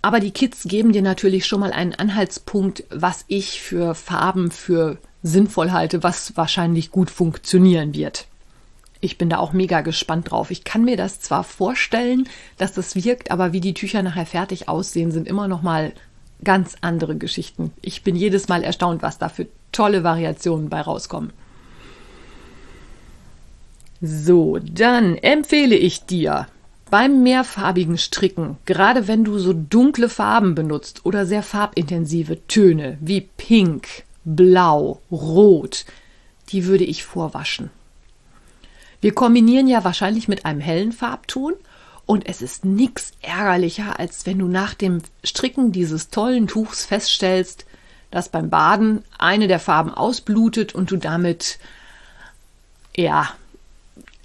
Aber 0.01 0.19
die 0.19 0.31
Kits 0.31 0.63
geben 0.63 0.93
dir 0.93 1.01
natürlich 1.01 1.46
schon 1.46 1.60
mal 1.60 1.72
einen 1.72 1.93
Anhaltspunkt, 1.93 2.84
was 2.89 3.25
ich 3.27 3.62
für 3.62 3.96
Farben 3.96 4.50
für 4.50 4.98
sinnvoll 5.24 5.72
halte, 5.72 6.03
was 6.03 6.38
wahrscheinlich 6.38 6.91
gut 6.91 7.12
funktionieren 7.12 7.93
wird. 7.93 8.27
Ich 9.01 9.17
bin 9.17 9.29
da 9.29 9.38
auch 9.38 9.53
mega 9.53 9.81
gespannt 9.81 10.31
drauf. 10.31 10.51
Ich 10.51 10.63
kann 10.63 10.84
mir 10.84 10.98
das 10.98 11.22
zwar 11.22 11.43
vorstellen, 11.43 12.27
dass 12.58 12.74
das 12.74 12.96
wirkt, 12.96 13.31
aber 13.31 13.53
wie 13.53 13.62
die 13.62 13.74
Tücher 13.74 14.03
nachher 14.03 14.25
fertig 14.25 14.67
aussehen, 14.67 15.12
sind 15.12 15.27
immer 15.27 15.48
noch 15.48 15.62
mal 15.62 15.93
ganz 16.43 16.75
andere 16.81 17.15
Geschichten. 17.15 17.72
Ich 17.81 18.03
bin 18.03 18.15
jedes 18.15 18.48
Mal 18.48 18.63
erstaunt, 18.63 19.01
was 19.01 19.17
da 19.17 19.29
für 19.29 19.48
tolle 19.72 20.03
Variationen 20.03 20.69
bei 20.69 20.81
rauskommen. 20.81 21.31
So, 24.01 24.58
dann 24.60 25.15
empfehle 25.17 25.75
ich 25.75 26.05
dir 26.05 26.48
beim 26.89 27.22
mehrfarbigen 27.22 27.98
Stricken, 27.98 28.58
gerade 28.65 29.08
wenn 29.08 29.24
du 29.24 29.38
so 29.38 29.53
dunkle 29.53 30.10
Farben 30.10 30.55
benutzt 30.55 31.05
oder 31.05 31.25
sehr 31.25 31.43
farbintensive 31.43 32.48
Töne 32.48 32.98
wie 33.01 33.22
Pink, 33.22 34.03
Blau, 34.24 35.01
Rot, 35.12 35.86
die 36.50 36.65
würde 36.65 36.86
ich 36.86 37.03
vorwaschen. 37.03 37.69
Wir 39.01 39.13
kombinieren 39.13 39.67
ja 39.67 39.84
wahrscheinlich 39.84 40.27
mit 40.27 40.46
einem 40.46 40.60
hellen 40.60 40.91
Farbton 40.91 41.53
und 42.10 42.28
es 42.28 42.42
ist 42.42 42.66
nichts 42.66 43.12
ärgerlicher, 43.22 44.00
als 44.00 44.25
wenn 44.25 44.39
du 44.39 44.48
nach 44.48 44.74
dem 44.74 45.04
Stricken 45.24 45.72
dieses 45.72 46.10
tollen 46.10 46.48
Tuchs 46.48 46.84
feststellst, 46.84 47.68
dass 48.10 48.30
beim 48.30 48.50
Baden 48.50 49.04
eine 49.20 49.48
der 49.48 49.60
Farben 49.60 49.94
ausblutet 49.94 50.74
und 50.74 50.89
du 50.89 50.98
damit, 50.98 51.60
ja, 52.98 53.30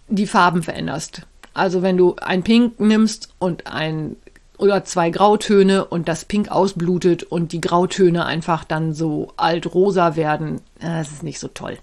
die 0.09 0.27
Farben 0.27 0.63
veränderst. 0.63 1.27
Also 1.53 1.83
wenn 1.83 1.99
du 1.99 2.17
ein 2.17 2.43
Pink 2.43 2.81
nimmst 2.81 3.29
und 3.39 3.67
ein 3.67 4.17
oder 4.57 4.87
zwei 4.87 5.11
Grautöne 5.11 5.85
und 5.85 6.09
das 6.09 6.25
Pink 6.25 6.51
ausblutet 6.51 7.23
und 7.23 7.53
die 7.53 7.61
Grautöne 7.61 8.25
einfach 8.25 8.65
dann 8.65 8.95
so 8.95 9.35
altrosa 9.37 10.17
werden, 10.17 10.63
das 10.81 11.11
ist 11.11 11.23
nicht 11.23 11.39
so 11.39 11.49
toll. 11.49 11.77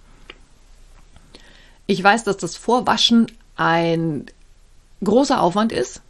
Ich 1.86 2.02
weiß, 2.02 2.24
dass 2.24 2.38
das 2.38 2.56
Vorwaschen 2.56 3.30
ein 3.54 4.26
großer 5.04 5.40
Aufwand 5.40 5.72
ist. 5.72 6.02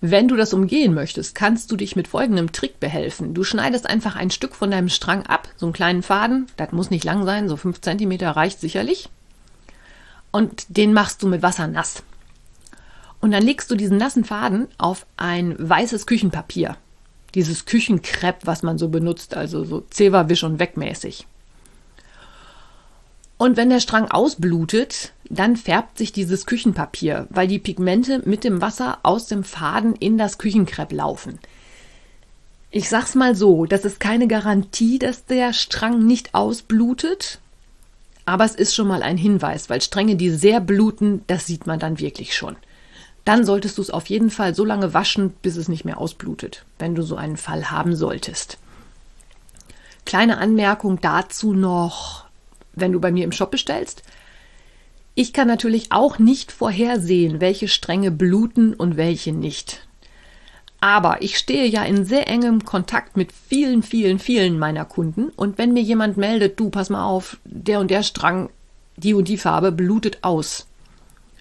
Wenn 0.00 0.28
du 0.28 0.36
das 0.36 0.52
umgehen 0.52 0.92
möchtest, 0.92 1.34
kannst 1.34 1.70
du 1.70 1.76
dich 1.76 1.96
mit 1.96 2.08
folgendem 2.08 2.52
Trick 2.52 2.80
behelfen. 2.80 3.32
Du 3.32 3.44
schneidest 3.44 3.86
einfach 3.88 4.14
ein 4.14 4.30
Stück 4.30 4.54
von 4.54 4.70
deinem 4.70 4.90
Strang 4.90 5.24
ab, 5.24 5.48
so 5.56 5.66
einen 5.66 5.72
kleinen 5.72 6.02
Faden, 6.02 6.46
das 6.56 6.72
muss 6.72 6.90
nicht 6.90 7.04
lang 7.04 7.24
sein, 7.24 7.48
so 7.48 7.56
fünf 7.56 7.80
Zentimeter 7.80 8.30
reicht 8.30 8.60
sicherlich. 8.60 9.08
Und 10.30 10.66
den 10.68 10.92
machst 10.92 11.22
du 11.22 11.28
mit 11.28 11.42
Wasser 11.42 11.66
nass. 11.66 12.02
Und 13.20 13.30
dann 13.30 13.42
legst 13.42 13.70
du 13.70 13.74
diesen 13.74 13.96
nassen 13.96 14.24
Faden 14.24 14.68
auf 14.76 15.06
ein 15.16 15.56
weißes 15.58 16.06
Küchenpapier. 16.06 16.76
Dieses 17.34 17.64
Küchenkrepp, 17.64 18.40
was 18.44 18.62
man 18.62 18.76
so 18.76 18.88
benutzt, 18.88 19.34
also 19.34 19.64
so 19.64 19.80
Zewa, 19.90 20.28
Wisch 20.28 20.44
und 20.44 20.60
Wegmäßig. 20.60 21.26
Und 23.38 23.56
wenn 23.56 23.70
der 23.70 23.80
Strang 23.80 24.10
ausblutet, 24.10 25.12
dann 25.30 25.56
färbt 25.56 25.98
sich 25.98 26.12
dieses 26.12 26.46
Küchenpapier, 26.46 27.26
weil 27.30 27.48
die 27.48 27.58
Pigmente 27.58 28.22
mit 28.24 28.44
dem 28.44 28.60
Wasser 28.60 28.98
aus 29.02 29.26
dem 29.26 29.44
Faden 29.44 29.94
in 29.94 30.18
das 30.18 30.38
Küchenkrepp 30.38 30.92
laufen. 30.92 31.38
Ich 32.70 32.88
sag's 32.88 33.14
mal 33.14 33.34
so, 33.34 33.64
das 33.64 33.84
ist 33.84 34.00
keine 34.00 34.26
Garantie, 34.26 34.98
dass 34.98 35.24
der 35.24 35.52
Strang 35.52 36.06
nicht 36.06 36.34
ausblutet, 36.34 37.40
aber 38.26 38.44
es 38.44 38.54
ist 38.54 38.74
schon 38.74 38.88
mal 38.88 39.02
ein 39.02 39.16
Hinweis, 39.16 39.70
weil 39.70 39.80
Stränge, 39.80 40.16
die 40.16 40.30
sehr 40.30 40.60
bluten, 40.60 41.22
das 41.28 41.46
sieht 41.46 41.66
man 41.66 41.78
dann 41.78 42.00
wirklich 42.00 42.36
schon. 42.36 42.56
Dann 43.24 43.44
solltest 43.44 43.78
du 43.78 43.82
es 43.82 43.90
auf 43.90 44.06
jeden 44.06 44.30
Fall 44.30 44.54
so 44.54 44.64
lange 44.64 44.94
waschen, 44.94 45.30
bis 45.42 45.56
es 45.56 45.68
nicht 45.68 45.84
mehr 45.84 45.98
ausblutet, 45.98 46.64
wenn 46.78 46.94
du 46.94 47.02
so 47.02 47.16
einen 47.16 47.36
Fall 47.36 47.70
haben 47.70 47.96
solltest. 47.96 48.58
Kleine 50.04 50.38
Anmerkung 50.38 51.00
dazu 51.00 51.52
noch, 51.52 52.26
wenn 52.74 52.92
du 52.92 53.00
bei 53.00 53.10
mir 53.10 53.24
im 53.24 53.32
Shop 53.32 53.50
bestellst. 53.50 54.02
Ich 55.18 55.32
kann 55.32 55.48
natürlich 55.48 55.92
auch 55.92 56.18
nicht 56.18 56.52
vorhersehen, 56.52 57.40
welche 57.40 57.68
Stränge 57.68 58.10
bluten 58.10 58.74
und 58.74 58.98
welche 58.98 59.32
nicht. 59.32 59.88
Aber 60.78 61.22
ich 61.22 61.38
stehe 61.38 61.64
ja 61.64 61.84
in 61.84 62.04
sehr 62.04 62.28
engem 62.28 62.66
Kontakt 62.66 63.16
mit 63.16 63.32
vielen, 63.32 63.82
vielen, 63.82 64.18
vielen 64.18 64.58
meiner 64.58 64.84
Kunden 64.84 65.30
und 65.30 65.56
wenn 65.56 65.72
mir 65.72 65.82
jemand 65.82 66.18
meldet, 66.18 66.60
du, 66.60 66.68
pass 66.68 66.90
mal 66.90 67.06
auf, 67.06 67.38
der 67.46 67.80
und 67.80 67.90
der 67.90 68.02
Strang, 68.02 68.50
die 68.98 69.14
und 69.14 69.28
die 69.28 69.38
Farbe 69.38 69.72
blutet 69.72 70.18
aus. 70.20 70.66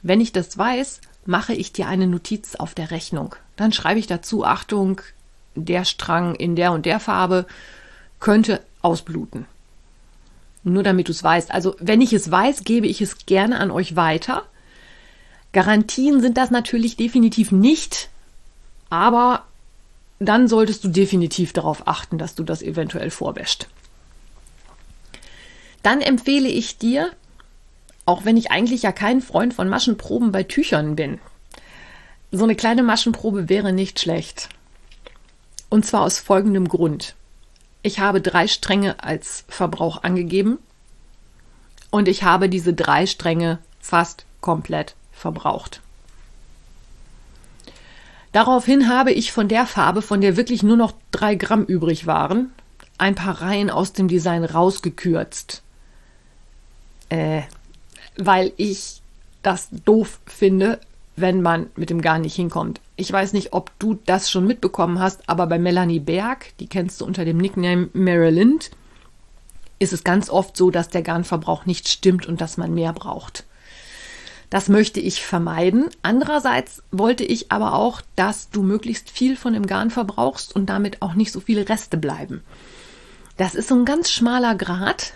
Wenn 0.01 0.21
ich 0.21 0.31
das 0.31 0.57
weiß, 0.57 1.01
mache 1.25 1.53
ich 1.53 1.73
dir 1.73 1.89
eine 1.89 2.07
Notiz 2.07 2.55
auf 2.55 2.75
der 2.75 2.91
Rechnung. 2.91 3.35
Dann 3.57 3.73
schreibe 3.73 3.99
ich 3.99 4.07
dazu, 4.07 4.45
Achtung, 4.45 5.01
der 5.53 5.83
Strang 5.83 6.35
in 6.35 6.55
der 6.55 6.71
und 6.71 6.85
der 6.85 7.01
Farbe 7.01 7.45
könnte 8.21 8.61
ausbluten. 8.81 9.47
Nur 10.65 10.81
damit 10.81 11.07
du 11.07 11.11
es 11.11 11.23
weißt. 11.23 11.51
Also, 11.51 11.75
wenn 11.79 12.01
ich 12.01 12.11
es 12.11 12.29
weiß, 12.29 12.63
gebe 12.63 12.87
ich 12.87 12.99
es 12.99 13.25
gerne 13.27 13.59
an 13.59 13.69
euch 13.69 13.95
weiter. 13.95 14.43
Garantien 15.53 16.21
sind 16.21 16.37
das 16.37 16.49
natürlich 16.49 16.97
definitiv 16.97 17.51
nicht, 17.51 18.09
aber 18.89 19.45
dann 20.19 20.47
solltest 20.47 20.83
du 20.83 20.87
definitiv 20.87 21.53
darauf 21.53 21.87
achten, 21.87 22.17
dass 22.17 22.33
du 22.33 22.43
das 22.43 22.63
eventuell 22.63 23.11
vorwäscht. 23.11 23.67
Dann 25.83 26.01
empfehle 26.01 26.49
ich 26.49 26.79
dir, 26.79 27.11
auch 28.07 28.25
wenn 28.25 28.35
ich 28.35 28.49
eigentlich 28.49 28.81
ja 28.81 28.91
kein 28.91 29.21
Freund 29.21 29.53
von 29.53 29.69
Maschenproben 29.69 30.31
bei 30.31 30.41
Tüchern 30.41 30.95
bin, 30.95 31.19
so 32.31 32.43
eine 32.43 32.55
kleine 32.55 32.81
Maschenprobe 32.81 33.49
wäre 33.49 33.71
nicht 33.71 33.99
schlecht. 33.99 34.49
Und 35.69 35.85
zwar 35.85 36.01
aus 36.01 36.17
folgendem 36.17 36.67
Grund. 36.67 37.15
Ich 37.85 37.99
habe 37.99 38.19
drei 38.19 38.47
Stränge 38.47 39.03
als 39.03 39.45
Verbrauch 39.47 40.01
angegeben 40.01 40.57
und 41.91 42.07
ich 42.07 42.23
habe 42.23 42.49
diese 42.49 42.73
drei 42.73 43.05
Stränge 43.05 43.59
fast 43.79 44.25
komplett 44.41 44.95
verbraucht. 45.11 45.81
Daraufhin 48.31 48.89
habe 48.89 49.11
ich 49.11 49.31
von 49.31 49.47
der 49.47 49.67
Farbe, 49.67 50.01
von 50.01 50.19
der 50.19 50.35
wirklich 50.35 50.63
nur 50.63 50.77
noch 50.77 50.93
drei 51.11 51.35
Gramm 51.35 51.63
übrig 51.63 52.07
waren, 52.07 52.51
ein 52.97 53.13
paar 53.13 53.39
Reihen 53.43 53.69
aus 53.69 53.93
dem 53.93 54.07
Design 54.07 54.45
rausgekürzt. 54.45 55.61
Äh, 57.09 57.43
weil 58.17 58.51
ich 58.57 59.03
das 59.43 59.67
doof 59.69 60.21
finde, 60.25 60.79
wenn 61.15 61.41
man 61.41 61.67
mit 61.75 61.89
dem 61.89 62.01
Garn 62.01 62.21
nicht 62.21 62.35
hinkommt. 62.35 62.81
Ich 62.95 63.11
weiß 63.11 63.33
nicht, 63.33 63.53
ob 63.53 63.71
du 63.79 63.99
das 64.05 64.29
schon 64.29 64.47
mitbekommen 64.47 64.99
hast, 64.99 65.27
aber 65.29 65.47
bei 65.47 65.59
Melanie 65.59 65.99
Berg, 65.99 66.53
die 66.59 66.67
kennst 66.67 67.01
du 67.01 67.05
unter 67.05 67.25
dem 67.25 67.37
Nickname 67.37 67.89
Marilyn, 67.93 68.59
ist 69.79 69.93
es 69.93 70.03
ganz 70.03 70.29
oft 70.29 70.55
so, 70.55 70.71
dass 70.71 70.89
der 70.89 71.01
Garnverbrauch 71.01 71.65
nicht 71.65 71.87
stimmt 71.87 72.25
und 72.27 72.41
dass 72.41 72.57
man 72.57 72.73
mehr 72.73 72.93
braucht. 72.93 73.45
Das 74.49 74.69
möchte 74.69 74.99
ich 74.99 75.25
vermeiden. 75.25 75.89
Andererseits 76.01 76.83
wollte 76.91 77.23
ich 77.23 77.51
aber 77.51 77.73
auch, 77.73 78.01
dass 78.15 78.49
du 78.49 78.63
möglichst 78.63 79.09
viel 79.09 79.35
von 79.35 79.53
dem 79.53 79.67
Garn 79.67 79.89
verbrauchst 79.89 80.55
und 80.55 80.67
damit 80.67 81.01
auch 81.01 81.13
nicht 81.13 81.31
so 81.31 81.39
viele 81.39 81.67
Reste 81.67 81.97
bleiben. 81.97 82.43
Das 83.37 83.55
ist 83.55 83.67
so 83.67 83.75
ein 83.75 83.85
ganz 83.85 84.09
schmaler 84.09 84.55
Grad. 84.55 85.13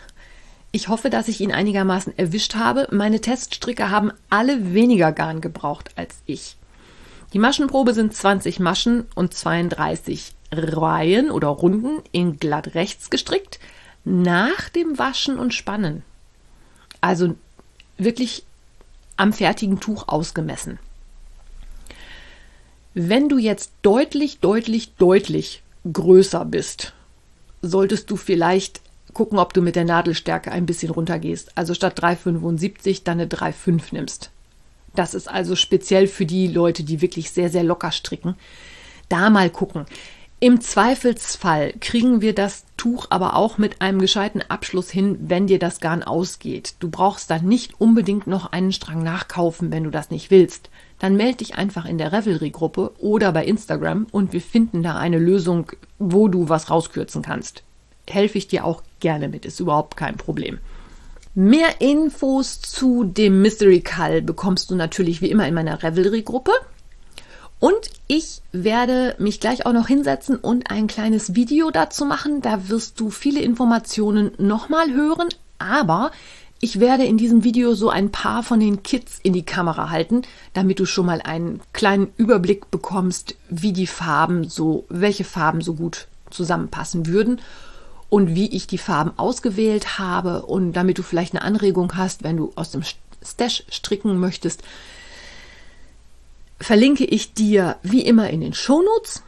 Ich 0.71 0.87
hoffe, 0.87 1.09
dass 1.09 1.27
ich 1.27 1.41
ihn 1.41 1.51
einigermaßen 1.51 2.17
erwischt 2.17 2.55
habe. 2.55 2.87
Meine 2.91 3.21
Teststricke 3.21 3.89
haben 3.89 4.11
alle 4.29 4.73
weniger 4.73 5.11
Garn 5.11 5.41
gebraucht 5.41 5.91
als 5.95 6.15
ich. 6.25 6.57
Die 7.33 7.39
Maschenprobe 7.39 7.93
sind 7.93 8.13
20 8.13 8.59
Maschen 8.59 9.05
und 9.15 9.33
32 9.33 10.33
Reihen 10.51 11.31
oder 11.31 11.47
Runden 11.47 12.01
in 12.11 12.37
glatt 12.37 12.73
rechts 12.75 13.09
gestrickt 13.09 13.59
nach 14.03 14.69
dem 14.69 14.97
Waschen 14.97 15.37
und 15.37 15.53
Spannen. 15.53 16.03
Also 17.01 17.35
wirklich 17.97 18.43
am 19.17 19.33
fertigen 19.33 19.79
Tuch 19.79 20.07
ausgemessen. 20.07 20.79
Wenn 22.93 23.29
du 23.29 23.37
jetzt 23.37 23.71
deutlich, 23.81 24.39
deutlich, 24.39 24.93
deutlich 24.95 25.61
größer 25.91 26.45
bist, 26.45 26.93
solltest 27.61 28.09
du 28.09 28.15
vielleicht 28.15 28.81
gucken, 29.13 29.39
ob 29.39 29.53
du 29.53 29.61
mit 29.61 29.75
der 29.75 29.85
Nadelstärke 29.85 30.51
ein 30.51 30.65
bisschen 30.65 30.91
runtergehst. 30.91 31.57
Also 31.57 31.73
statt 31.73 31.99
3,75 32.01 33.01
dann 33.03 33.19
eine 33.19 33.29
3,5 33.29 33.81
nimmst. 33.91 34.31
Das 34.95 35.13
ist 35.13 35.29
also 35.29 35.55
speziell 35.55 36.07
für 36.07 36.25
die 36.25 36.47
Leute, 36.47 36.83
die 36.83 37.01
wirklich 37.01 37.31
sehr, 37.31 37.49
sehr 37.49 37.63
locker 37.63 37.91
stricken. 37.91 38.35
Da 39.07 39.29
mal 39.29 39.49
gucken. 39.49 39.85
Im 40.41 40.61
Zweifelsfall 40.61 41.73
kriegen 41.81 42.21
wir 42.21 42.33
das 42.33 42.63
Tuch 42.77 43.07
aber 43.09 43.35
auch 43.35 43.57
mit 43.57 43.81
einem 43.81 43.99
gescheiten 43.99 44.41
Abschluss 44.47 44.89
hin, 44.89 45.17
wenn 45.19 45.47
dir 45.47 45.59
das 45.59 45.81
Garn 45.81 46.01
ausgeht. 46.01 46.75
Du 46.79 46.89
brauchst 46.89 47.29
dann 47.29 47.45
nicht 47.45 47.81
unbedingt 47.81 48.25
noch 48.25 48.53
einen 48.53 48.71
Strang 48.71 49.03
nachkaufen, 49.03 49.69
wenn 49.69 49.83
du 49.83 49.89
das 49.89 50.11
nicht 50.11 50.31
willst. 50.31 50.69
Dann 50.97 51.17
melde 51.17 51.39
dich 51.39 51.55
einfach 51.55 51.85
in 51.85 51.97
der 51.97 52.13
Revelry-Gruppe 52.13 52.93
oder 52.99 53.33
bei 53.33 53.43
Instagram 53.43 54.07
und 54.11 54.31
wir 54.31 54.39
finden 54.39 54.81
da 54.81 54.97
eine 54.97 55.19
Lösung, 55.19 55.73
wo 55.97 56.29
du 56.29 56.47
was 56.47 56.69
rauskürzen 56.69 57.21
kannst. 57.21 57.63
Helfe 58.07 58.37
ich 58.37 58.47
dir 58.47 58.63
auch 58.63 58.81
gerne 58.99 59.29
mit, 59.29 59.45
ist 59.45 59.59
überhaupt 59.59 59.97
kein 59.97 60.17
Problem. 60.17 60.59
Mehr 61.35 61.79
Infos 61.79 62.59
zu 62.59 63.03
dem 63.03 63.41
Mystery 63.41 63.81
Call 63.81 64.21
bekommst 64.21 64.71
du 64.71 64.75
natürlich 64.75 65.21
wie 65.21 65.29
immer 65.29 65.47
in 65.47 65.53
meiner 65.53 65.81
Revelry-Gruppe. 65.81 66.51
Und 67.59 67.91
ich 68.07 68.41
werde 68.51 69.15
mich 69.19 69.39
gleich 69.39 69.65
auch 69.65 69.73
noch 69.73 69.87
hinsetzen 69.87 70.37
und 70.37 70.71
ein 70.71 70.87
kleines 70.87 71.35
Video 71.35 71.71
dazu 71.71 72.05
machen. 72.05 72.41
Da 72.41 72.69
wirst 72.69 72.99
du 72.99 73.09
viele 73.09 73.41
Informationen 73.41 74.31
nochmal 74.37 74.91
hören, 74.91 75.29
aber 75.59 76.11
ich 76.61 76.79
werde 76.79 77.05
in 77.05 77.17
diesem 77.17 77.43
Video 77.43 77.73
so 77.73 77.89
ein 77.89 78.11
paar 78.11 78.43
von 78.43 78.59
den 78.59 78.81
Kits 78.83 79.19
in 79.23 79.33
die 79.33 79.45
Kamera 79.45 79.89
halten, 79.89 80.23
damit 80.53 80.79
du 80.79 80.85
schon 80.85 81.05
mal 81.05 81.21
einen 81.21 81.61
kleinen 81.73 82.11
Überblick 82.17 82.71
bekommst, 82.71 83.35
wie 83.49 83.71
die 83.71 83.87
Farben 83.87 84.49
so, 84.49 84.85
welche 84.89 85.23
Farben 85.23 85.61
so 85.61 85.75
gut 85.75 86.07
zusammenpassen 86.31 87.07
würden 87.07 87.39
und 88.09 88.35
wie 88.35 88.47
ich 88.55 88.67
die 88.67 88.77
Farben 88.77 89.17
ausgewählt 89.17 89.99
habe 89.99 90.43
und 90.43 90.73
damit 90.73 90.97
du 90.97 91.03
vielleicht 91.03 91.33
eine 91.33 91.43
Anregung 91.43 91.95
hast, 91.95 92.23
wenn 92.23 92.37
du 92.37 92.51
aus 92.55 92.71
dem 92.71 92.83
Stash 93.23 93.63
stricken 93.69 94.19
möchtest, 94.19 94.63
verlinke 96.59 97.05
ich 97.05 97.33
dir 97.33 97.77
wie 97.83 98.01
immer 98.01 98.29
in 98.29 98.41
den 98.41 98.53
Shownotes. 98.53 99.23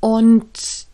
Und 0.00 0.86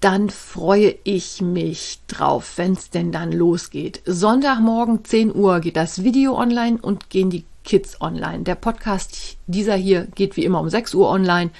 dann 0.00 0.28
freue 0.28 0.96
ich 1.04 1.40
mich 1.40 2.00
drauf, 2.08 2.52
wenn 2.56 2.74
es 2.74 2.90
denn 2.90 3.10
dann 3.10 3.32
losgeht. 3.32 4.02
Sonntagmorgen 4.04 5.04
10 5.04 5.34
Uhr 5.34 5.60
geht 5.60 5.76
das 5.76 6.04
Video 6.04 6.38
online 6.38 6.78
und 6.80 7.08
gehen 7.08 7.30
die 7.30 7.44
Kids 7.64 8.02
online. 8.02 8.44
Der 8.44 8.54
Podcast, 8.54 9.38
dieser 9.46 9.76
hier, 9.76 10.06
geht 10.14 10.36
wie 10.36 10.44
immer 10.44 10.60
um 10.60 10.68
6 10.68 10.94
Uhr 10.94 11.08
online. 11.08 11.50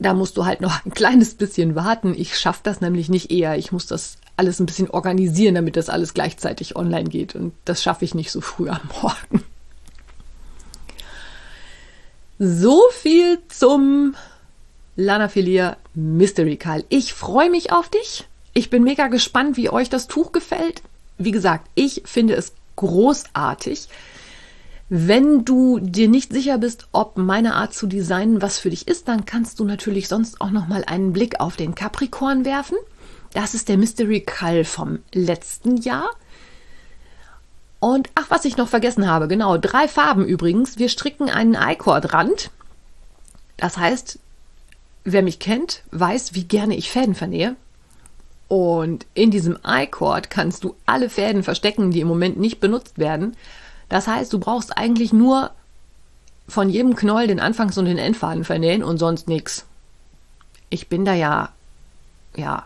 Da 0.00 0.14
musst 0.14 0.38
du 0.38 0.46
halt 0.46 0.62
noch 0.62 0.84
ein 0.84 0.92
kleines 0.92 1.34
bisschen 1.34 1.74
warten. 1.74 2.14
Ich 2.16 2.38
schaffe 2.38 2.60
das 2.62 2.80
nämlich 2.80 3.10
nicht 3.10 3.30
eher. 3.30 3.58
Ich 3.58 3.70
muss 3.70 3.86
das 3.86 4.16
alles 4.36 4.58
ein 4.58 4.64
bisschen 4.64 4.88
organisieren, 4.88 5.54
damit 5.54 5.76
das 5.76 5.90
alles 5.90 6.14
gleichzeitig 6.14 6.74
online 6.74 7.08
geht. 7.08 7.34
Und 7.34 7.52
das 7.66 7.82
schaffe 7.82 8.06
ich 8.06 8.14
nicht 8.14 8.32
so 8.32 8.40
früh 8.40 8.70
am 8.70 8.80
Morgen. 9.02 9.44
So 12.38 12.82
viel 12.92 13.38
zum 13.50 14.16
Lanafilia 14.96 15.76
Mystery 15.92 16.56
Call. 16.56 16.84
Ich 16.88 17.12
freue 17.12 17.50
mich 17.50 17.70
auf 17.70 17.90
dich. 17.90 18.26
Ich 18.54 18.70
bin 18.70 18.82
mega 18.82 19.08
gespannt, 19.08 19.58
wie 19.58 19.68
euch 19.68 19.90
das 19.90 20.08
Tuch 20.08 20.32
gefällt. 20.32 20.82
Wie 21.18 21.32
gesagt, 21.32 21.68
ich 21.74 22.02
finde 22.06 22.34
es 22.34 22.54
großartig. 22.76 23.88
Wenn 24.92 25.44
du 25.44 25.78
dir 25.78 26.08
nicht 26.08 26.32
sicher 26.32 26.58
bist, 26.58 26.88
ob 26.90 27.16
meine 27.16 27.54
Art 27.54 27.72
zu 27.72 27.86
designen 27.86 28.42
was 28.42 28.58
für 28.58 28.70
dich 28.70 28.88
ist, 28.88 29.06
dann 29.06 29.24
kannst 29.24 29.60
du 29.60 29.64
natürlich 29.64 30.08
sonst 30.08 30.40
auch 30.40 30.50
noch 30.50 30.66
mal 30.66 30.82
einen 30.84 31.12
Blick 31.12 31.38
auf 31.38 31.54
den 31.54 31.76
Capricorn 31.76 32.44
werfen. 32.44 32.76
Das 33.32 33.54
ist 33.54 33.68
der 33.68 33.78
Mystery 33.78 34.20
Call 34.20 34.64
vom 34.64 34.98
letzten 35.14 35.76
Jahr. 35.76 36.10
Und 37.78 38.10
ach, 38.16 38.26
was 38.30 38.44
ich 38.44 38.56
noch 38.56 38.66
vergessen 38.66 39.08
habe, 39.08 39.28
genau, 39.28 39.58
drei 39.58 39.86
Farben 39.86 40.24
übrigens. 40.24 40.76
Wir 40.76 40.88
stricken 40.88 41.30
einen 41.30 41.54
I-Cord-Rand. 41.54 42.50
Das 43.58 43.78
heißt, 43.78 44.18
wer 45.04 45.22
mich 45.22 45.38
kennt, 45.38 45.84
weiß, 45.92 46.34
wie 46.34 46.44
gerne 46.44 46.74
ich 46.74 46.90
Fäden 46.90 47.14
vernähe. 47.14 47.54
Und 48.48 49.06
in 49.14 49.30
diesem 49.30 49.56
I-Cord 49.64 50.30
kannst 50.30 50.64
du 50.64 50.74
alle 50.84 51.08
Fäden 51.08 51.44
verstecken, 51.44 51.92
die 51.92 52.00
im 52.00 52.08
Moment 52.08 52.40
nicht 52.40 52.58
benutzt 52.58 52.98
werden. 52.98 53.36
Das 53.90 54.06
heißt, 54.06 54.32
du 54.32 54.38
brauchst 54.38 54.78
eigentlich 54.78 55.12
nur 55.12 55.50
von 56.48 56.70
jedem 56.70 56.96
Knoll 56.96 57.26
den 57.26 57.40
Anfangs- 57.40 57.76
und 57.76 57.84
den 57.84 57.98
Endfaden 57.98 58.44
vernähen 58.44 58.82
und 58.82 58.98
sonst 58.98 59.28
nichts. 59.28 59.66
Ich 60.70 60.88
bin 60.88 61.04
da 61.04 61.12
ja, 61.12 61.50
ja, 62.36 62.64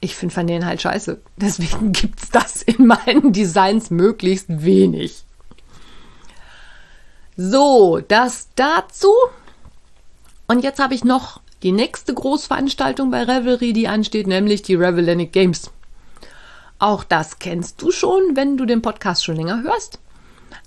ich 0.00 0.16
finde 0.16 0.34
Vernähen 0.34 0.66
halt 0.66 0.82
scheiße. 0.82 1.20
Deswegen 1.36 1.92
gibt 1.92 2.22
es 2.22 2.30
das 2.30 2.60
in 2.62 2.86
meinen 2.86 3.32
Designs 3.32 3.90
möglichst 3.90 4.46
wenig. 4.48 5.24
So, 7.36 8.00
das 8.06 8.48
dazu. 8.56 9.12
Und 10.46 10.62
jetzt 10.62 10.80
habe 10.80 10.94
ich 10.94 11.04
noch 11.04 11.40
die 11.62 11.72
nächste 11.72 12.14
Großveranstaltung 12.14 13.10
bei 13.10 13.22
Revelry, 13.22 13.72
die 13.72 13.88
ansteht, 13.88 14.26
nämlich 14.26 14.62
die 14.62 14.74
Revelenic 14.74 15.32
Games. 15.32 15.70
Auch 16.78 17.04
das 17.04 17.38
kennst 17.38 17.80
du 17.80 17.92
schon, 17.92 18.34
wenn 18.34 18.56
du 18.56 18.66
den 18.66 18.82
Podcast 18.82 19.24
schon 19.24 19.36
länger 19.36 19.62
hörst. 19.62 19.98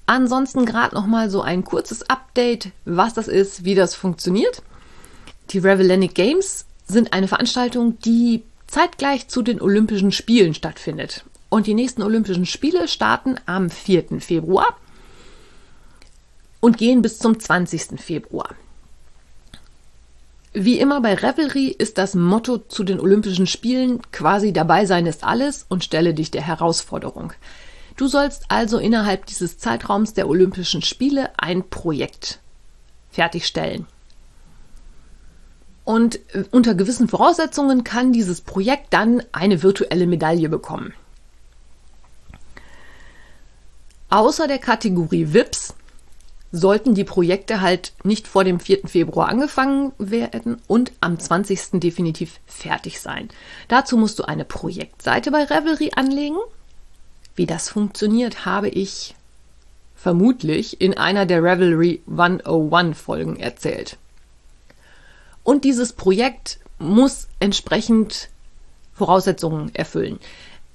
Ansonsten 0.05 0.65
gerade 0.65 0.95
noch 0.95 1.05
mal 1.05 1.29
so 1.29 1.41
ein 1.41 1.63
kurzes 1.63 2.09
Update, 2.09 2.71
was 2.85 3.13
das 3.13 3.27
ist, 3.27 3.65
wie 3.65 3.75
das 3.75 3.95
funktioniert. 3.95 4.61
Die 5.49 5.59
Revelenic 5.59 6.15
Games 6.15 6.65
sind 6.87 7.13
eine 7.13 7.27
Veranstaltung, 7.27 7.99
die 7.99 8.43
zeitgleich 8.67 9.27
zu 9.27 9.41
den 9.41 9.61
Olympischen 9.61 10.11
Spielen 10.11 10.53
stattfindet. 10.53 11.23
Und 11.49 11.67
die 11.67 11.73
nächsten 11.73 12.03
Olympischen 12.03 12.45
Spiele 12.45 12.87
starten 12.87 13.35
am 13.45 13.69
4. 13.69 14.19
Februar 14.19 14.77
und 16.59 16.77
gehen 16.77 17.01
bis 17.01 17.19
zum 17.19 17.39
20. 17.39 17.99
Februar. 17.99 18.49
Wie 20.53 20.79
immer 20.79 21.01
bei 21.01 21.13
Revelry 21.13 21.67
ist 21.67 21.97
das 21.97 22.15
Motto 22.15 22.57
zu 22.57 22.83
den 22.83 22.99
Olympischen 22.99 23.47
Spielen 23.47 24.01
quasi 24.11 24.53
dabei 24.53 24.85
sein 24.85 25.05
ist 25.05 25.23
alles 25.23 25.65
und 25.69 25.83
stelle 25.83 26.13
dich 26.13 26.31
der 26.31 26.41
Herausforderung. 26.41 27.33
Du 27.97 28.07
sollst 28.07 28.45
also 28.47 28.77
innerhalb 28.77 29.25
dieses 29.25 29.57
Zeitraums 29.57 30.13
der 30.13 30.29
Olympischen 30.29 30.83
Spiele 30.83 31.31
ein 31.37 31.67
Projekt 31.67 32.39
fertigstellen. 33.09 33.87
Und 35.83 36.19
äh, 36.33 36.43
unter 36.51 36.75
gewissen 36.75 37.07
Voraussetzungen 37.07 37.83
kann 37.83 38.13
dieses 38.13 38.41
Projekt 38.41 38.93
dann 38.93 39.23
eine 39.31 39.63
virtuelle 39.63 40.05
Medaille 40.05 40.47
bekommen. 40.47 40.93
Außer 44.09 44.47
der 44.47 44.59
Kategorie 44.59 45.33
VIPs 45.33 45.73
sollten 46.51 46.93
die 46.93 47.03
Projekte 47.03 47.61
halt 47.61 47.93
nicht 48.03 48.27
vor 48.27 48.43
dem 48.43 48.59
4. 48.59 48.87
Februar 48.87 49.27
angefangen 49.27 49.91
werden 49.97 50.61
und 50.67 50.91
am 51.01 51.19
20. 51.19 51.79
definitiv 51.79 52.39
fertig 52.45 53.01
sein. 53.01 53.29
Dazu 53.67 53.97
musst 53.97 54.19
du 54.19 54.23
eine 54.23 54.45
Projektseite 54.45 55.31
bei 55.31 55.43
Revelry 55.43 55.91
anlegen. 55.95 56.37
Wie 57.37 57.45
das 57.45 57.69
funktioniert, 57.69 58.45
habe 58.45 58.67
ich 58.67 59.15
vermutlich 59.95 60.81
in 60.81 60.97
einer 60.97 61.27
der 61.27 61.43
Revelry 61.43 62.01
101 62.09 62.99
Folgen 62.99 63.37
erzählt. 63.37 63.97
Und 65.43 65.63
dieses 65.63 65.93
Projekt 65.93 66.59
muss 66.79 67.27
entsprechend 67.39 68.29
Voraussetzungen 68.95 69.73
erfüllen. 69.75 70.19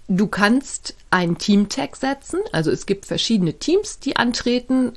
Du 0.06 0.28
kannst 0.28 0.94
einen 1.10 1.36
Team-Tag 1.36 1.96
setzen, 1.96 2.38
also 2.52 2.70
es 2.70 2.86
gibt 2.86 3.06
verschiedene 3.06 3.54
Teams, 3.54 3.98
die 3.98 4.14
antreten, 4.14 4.92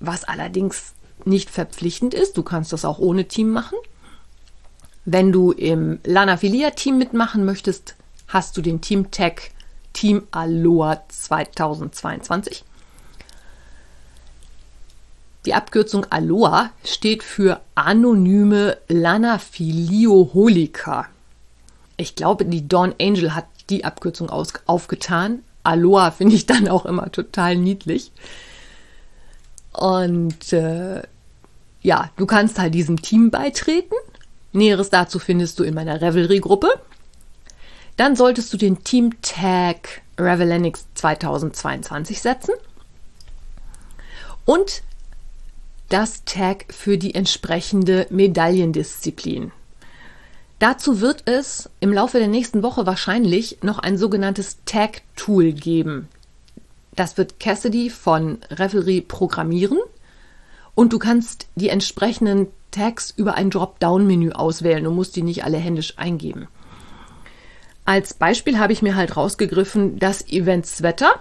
was 0.00 0.24
allerdings 0.24 0.94
nicht 1.24 1.48
verpflichtend 1.48 2.12
ist. 2.12 2.36
Du 2.36 2.42
kannst 2.42 2.72
das 2.72 2.84
auch 2.84 2.98
ohne 2.98 3.26
Team 3.26 3.50
machen. 3.50 3.78
Wenn 5.04 5.30
du 5.30 5.52
im 5.52 6.00
Lanafilia-Team 6.02 6.98
mitmachen 6.98 7.44
möchtest, 7.44 7.94
hast 8.26 8.56
du 8.56 8.62
den 8.62 8.80
Team-Tag 8.80 9.52
Team 9.98 10.22
Aloha 10.30 11.02
2022. 11.08 12.62
Die 15.44 15.54
Abkürzung 15.54 16.06
Aloha 16.08 16.70
steht 16.84 17.24
für 17.24 17.60
anonyme 17.74 18.78
Lanaphilioholiker. 18.86 21.06
Ich 21.96 22.14
glaube, 22.14 22.44
die 22.44 22.68
Dawn 22.68 22.94
Angel 23.00 23.34
hat 23.34 23.46
die 23.70 23.84
Abkürzung 23.84 24.30
aus, 24.30 24.52
aufgetan. 24.66 25.42
Aloha 25.64 26.12
finde 26.12 26.36
ich 26.36 26.46
dann 26.46 26.68
auch 26.68 26.86
immer 26.86 27.10
total 27.10 27.56
niedlich. 27.56 28.12
Und 29.72 30.52
äh, 30.52 31.02
ja, 31.82 32.12
du 32.16 32.24
kannst 32.24 32.60
halt 32.60 32.72
diesem 32.72 33.02
Team 33.02 33.32
beitreten. 33.32 33.96
Näheres 34.52 34.90
dazu 34.90 35.18
findest 35.18 35.58
du 35.58 35.64
in 35.64 35.74
meiner 35.74 36.00
Revelry-Gruppe. 36.00 36.68
Dann 37.98 38.14
solltest 38.14 38.52
du 38.52 38.56
den 38.56 38.84
Team-Tag 38.84 40.02
Revelenix 40.16 40.86
2022 40.94 42.22
setzen. 42.22 42.54
Und 44.44 44.82
das 45.88 46.24
Tag 46.24 46.66
für 46.70 46.96
die 46.96 47.16
entsprechende 47.16 48.06
Medaillendisziplin. 48.10 49.50
Dazu 50.60 51.00
wird 51.00 51.22
es 51.26 51.70
im 51.80 51.92
Laufe 51.92 52.18
der 52.18 52.28
nächsten 52.28 52.62
Woche 52.62 52.86
wahrscheinlich 52.86 53.58
noch 53.62 53.80
ein 53.80 53.98
sogenanntes 53.98 54.58
Tag-Tool 54.64 55.52
geben. 55.52 56.08
Das 56.94 57.16
wird 57.16 57.40
Cassidy 57.40 57.90
von 57.90 58.38
Revelry 58.50 59.00
programmieren 59.00 59.78
und 60.76 60.92
du 60.92 61.00
kannst 61.00 61.48
die 61.56 61.68
entsprechenden 61.68 62.46
Tags 62.70 63.12
über 63.16 63.34
ein 63.34 63.50
Dropdown-Menü 63.50 64.32
auswählen 64.32 64.86
und 64.86 64.94
musst 64.94 65.16
die 65.16 65.22
nicht 65.22 65.42
alle 65.42 65.58
händisch 65.58 65.94
eingeben. 65.96 66.46
Als 67.88 68.12
Beispiel 68.12 68.58
habe 68.58 68.74
ich 68.74 68.82
mir 68.82 68.96
halt 68.96 69.16
rausgegriffen 69.16 69.98
das 69.98 70.28
Event 70.28 70.66
Sweater, 70.66 71.18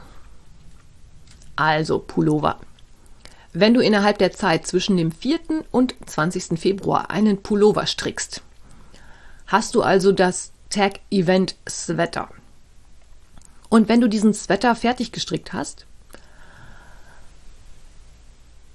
also 1.56 1.98
Pullover. 1.98 2.60
Wenn 3.54 3.74
du 3.74 3.80
innerhalb 3.80 4.18
der 4.18 4.34
Zeit 4.34 4.68
zwischen 4.68 4.98
dem 4.98 5.14
4. 5.14 5.64
und 5.72 5.96
20. 6.06 6.60
Februar 6.60 7.10
einen 7.10 7.42
Pullover 7.42 7.86
strickst, 7.86 8.42
hast 9.46 9.76
du 9.76 9.82
also 9.82 10.12
das 10.12 10.52
Tag 10.70 11.00
Event 11.10 11.56
Sweater. 11.70 12.28
Und 13.70 13.88
wenn 13.88 14.02
du 14.02 14.10
diesen 14.10 14.34
Sweater 14.34 14.76
fertig 14.76 15.14
gestrickt 15.14 15.54
hast, 15.54 15.86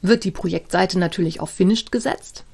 wird 0.01 0.25
die 0.25 0.31
Projektseite 0.31 0.99
natürlich 0.99 1.41
auf 1.41 1.51
Finished 1.51 1.93
gesetzt. 1.93 2.45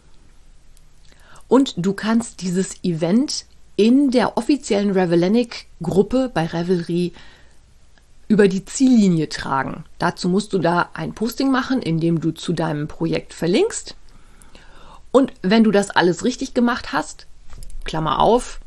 Und 1.46 1.74
du 1.76 1.92
kannst 1.92 2.40
dieses 2.40 2.82
Event 2.82 3.46
in 3.78 4.10
der 4.10 4.36
offiziellen 4.36 4.90
Revelenic 4.90 5.66
Gruppe 5.80 6.32
bei 6.34 6.46
Revelry 6.46 7.12
über 8.26 8.48
die 8.48 8.64
Ziellinie 8.64 9.28
tragen. 9.28 9.84
Dazu 10.00 10.28
musst 10.28 10.52
du 10.52 10.58
da 10.58 10.90
ein 10.94 11.14
Posting 11.14 11.52
machen, 11.52 11.80
in 11.80 12.00
dem 12.00 12.20
du 12.20 12.32
zu 12.32 12.52
deinem 12.52 12.88
Projekt 12.88 13.32
verlinkst. 13.32 13.94
Und 15.12 15.32
wenn 15.42 15.62
du 15.62 15.70
das 15.70 15.90
alles 15.90 16.24
richtig 16.24 16.54
gemacht 16.54 16.92
hast, 16.92 17.28
Klammer 17.84 18.18
auf, 18.18 18.58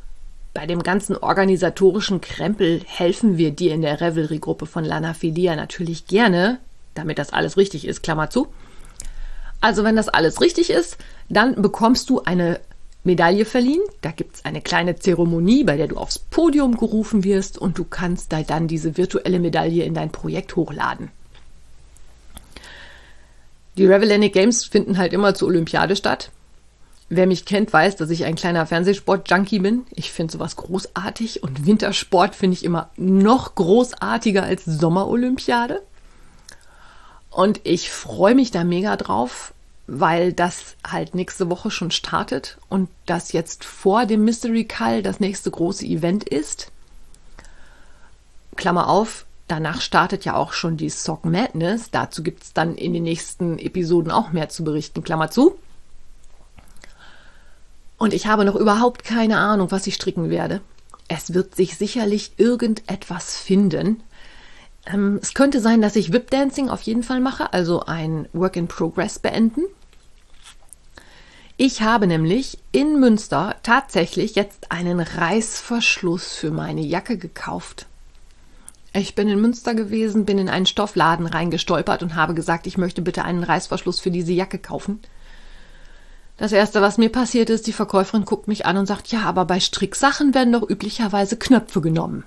bei 0.54 0.66
dem 0.66 0.82
ganzen 0.82 1.18
organisatorischen 1.18 2.22
Krempel 2.22 2.82
helfen 2.86 3.38
wir 3.38 3.52
dir 3.52 3.74
in 3.74 3.82
der 3.82 4.00
Revelry-Gruppe 4.00 4.66
von 4.66 4.86
Lana 4.86 5.14
Filia 5.14 5.58
natürlich 5.58 6.08
gerne, 6.08 6.60
damit 6.94 7.20
das 7.20 7.34
alles 7.34 7.58
richtig 7.58 7.86
ist, 7.86 8.02
Klammer 8.02 8.30
zu. 8.30 8.48
Also 9.60 9.84
wenn 9.84 9.98
das 9.98 10.08
alles 10.08 10.40
richtig 10.40 10.70
ist, 10.70 10.98
dann 11.28 11.62
bekommst 11.62 12.10
du 12.10 12.22
eine 12.22 12.62
Medaille 13.04 13.46
verliehen. 13.46 13.82
Da 14.02 14.12
gibt 14.12 14.36
es 14.36 14.46
eine 14.46 14.62
kleine 14.62 14.96
Zeremonie, 14.96 15.64
bei 15.64 15.78
der 15.78 15.88
du 15.88 15.98
aufs 15.98 16.20
Podium 16.20 16.78
gerufen 16.78 17.24
wirst 17.24 17.58
und 17.58 17.78
du 17.78 17.84
kannst 17.84 18.32
da 18.32 18.44
dann 18.44 18.68
diese 18.68 18.98
virtuelle 18.98 19.40
Medaille 19.40 19.84
in 19.84 19.94
dein 19.94 20.12
Projekt 20.12 20.56
hochladen. 20.56 21.10
Die 23.78 23.86
Revelenic 23.86 24.34
Games 24.34 24.66
finden 24.66 24.98
halt 24.98 25.14
immer 25.14 25.34
zur 25.34 25.48
Olympiade 25.48 25.96
statt. 25.96 26.30
Wer 27.10 27.28
mich 27.28 27.46
kennt, 27.46 27.74
weiß, 27.74 27.98
dass 27.98 28.10
ich 28.10 28.24
ein 28.24 28.36
kleiner 28.36 28.66
Fernsehsport-Junkie 28.66 29.60
bin. 29.60 29.84
Ich 29.92 30.12
finde 30.12 30.32
sowas 30.32 30.56
großartig 30.56 31.44
und 31.44 31.66
Wintersport 31.66 32.36
finde 32.36 32.56
ich 32.56 32.64
immer 32.64 32.90
noch 32.96 33.56
großartiger 33.56 34.44
als 34.44 34.64
Sommerolympiade. 34.66 35.82
Und 37.30 37.62
ich 37.64 37.90
freue 37.90 38.36
mich 38.36 38.52
da 38.52 38.64
mega 38.64 38.96
drauf, 38.98 39.54
weil 39.88 40.34
das 40.34 40.76
halt 40.88 41.16
nächste 41.16 41.50
Woche 41.50 41.72
schon 41.72 41.92
startet 41.92 42.58
und 42.70 42.90
das 43.06 43.32
jetzt 43.32 43.64
vor 43.66 44.06
dem 44.06 44.24
Mystery 44.24 44.66
Call 44.66 45.04
das 45.04 45.20
nächste 45.20 45.52
große 45.52 45.86
Event 45.86 46.24
ist. 46.24 46.72
Klammer 48.56 48.88
auf, 48.88 49.26
danach 49.48 49.82
startet 49.82 50.26
ja 50.26 50.36
auch 50.36 50.54
schon 50.54 50.78
die 50.78 50.90
Sock 50.90 51.26
Madness. 51.26 51.92
Dazu 51.92 52.24
gibt 52.24 52.44
es 52.44 52.54
dann 52.54 52.76
in 52.76 52.94
den 52.94 53.04
nächsten 53.04 53.60
Episoden 53.60 54.12
auch 54.12 54.32
mehr 54.32 54.50
zu 54.50 54.64
berichten. 54.64 55.04
Klammer 55.04 55.32
zu. 55.32 55.58
Und 57.98 58.14
ich 58.14 58.28
habe 58.28 58.46
noch 58.46 58.56
überhaupt 58.56 59.04
keine 59.04 59.38
Ahnung, 59.38 59.72
was 59.72 59.88
ich 59.88 59.96
stricken 59.96 60.30
werde. 60.30 60.62
Es 61.08 61.34
wird 61.34 61.56
sich 61.56 61.78
sicherlich 61.78 62.32
irgendetwas 62.38 63.38
finden. 63.38 64.02
Ähm, 64.86 65.20
es 65.22 65.34
könnte 65.34 65.60
sein, 65.60 65.82
dass 65.82 65.96
ich 65.96 66.14
Whip 66.14 66.30
Dancing 66.32 66.70
auf 66.70 66.82
jeden 66.82 67.04
Fall 67.04 67.20
mache, 67.20 67.54
also 67.54 67.82
ein 67.86 68.28
Work 68.34 68.56
in 68.56 68.68
Progress 68.68 69.20
beenden. 69.20 69.62
Ich 71.58 71.84
habe 71.84 72.08
nämlich 72.08 72.58
in 72.72 73.00
Münster 73.00 73.56
tatsächlich 73.62 74.34
jetzt 74.36 74.72
einen 74.72 75.00
Reißverschluss 75.00 76.34
für 76.34 76.50
meine 76.50 76.82
Jacke 76.82 77.18
gekauft. 77.18 77.86
Ich 78.94 79.16
bin 79.16 79.30
in 79.30 79.40
Münster 79.40 79.76
gewesen, 79.76 80.26
bin 80.26 80.40
in 80.40 80.50
einen 80.50 80.66
Stoffladen 80.66 81.28
reingestolpert 81.28 82.02
und 82.04 82.16
habe 82.16 82.34
gesagt, 82.34 82.68
ich 82.68 82.78
möchte 82.78 83.02
bitte 83.02 83.24
einen 83.24 83.44
Reißverschluss 83.44 84.00
für 84.00 84.12
diese 84.12 84.34
Jacke 84.34 84.58
kaufen. 84.58 85.00
Das 86.38 86.52
erste, 86.52 86.82
was 86.82 86.98
mir 86.98 87.10
passiert 87.10 87.52
ist, 87.52 87.68
die 87.68 87.74
Verkäuferin 87.74 88.26
guckt 88.26 88.48
mich 88.48 88.66
an 88.66 88.78
und 88.78 88.88
sagt, 88.88 89.10
ja, 89.10 89.22
aber 89.22 89.46
bei 89.46 89.60
Stricksachen 89.60 90.34
werden 90.34 90.52
doch 90.52 90.68
üblicherweise 90.68 91.38
Knöpfe 91.38 91.80
genommen. 91.80 92.26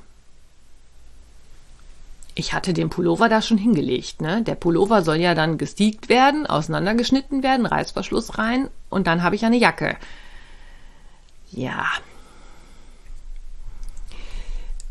Ich 2.36 2.52
hatte 2.52 2.72
den 2.72 2.90
Pullover 2.90 3.28
da 3.28 3.42
schon 3.42 3.58
hingelegt, 3.58 4.20
ne? 4.20 4.42
Der 4.42 4.56
Pullover 4.56 5.02
soll 5.02 5.18
ja 5.18 5.36
dann 5.36 5.56
gesteakt 5.56 6.08
werden, 6.08 6.46
auseinandergeschnitten 6.46 7.44
werden, 7.44 7.66
Reißverschluss 7.66 8.38
rein 8.38 8.68
und 8.90 9.06
dann 9.06 9.22
habe 9.22 9.36
ich 9.36 9.44
eine 9.44 9.56
Jacke. 9.56 9.96
Ja. 11.52 11.84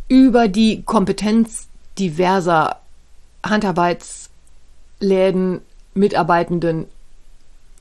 Über 0.08 0.47
die 0.47 0.84
Kompetenz 0.84 1.67
diverser 1.99 2.79
Handarbeitsläden, 3.45 5.60
Mitarbeitenden 5.93 6.88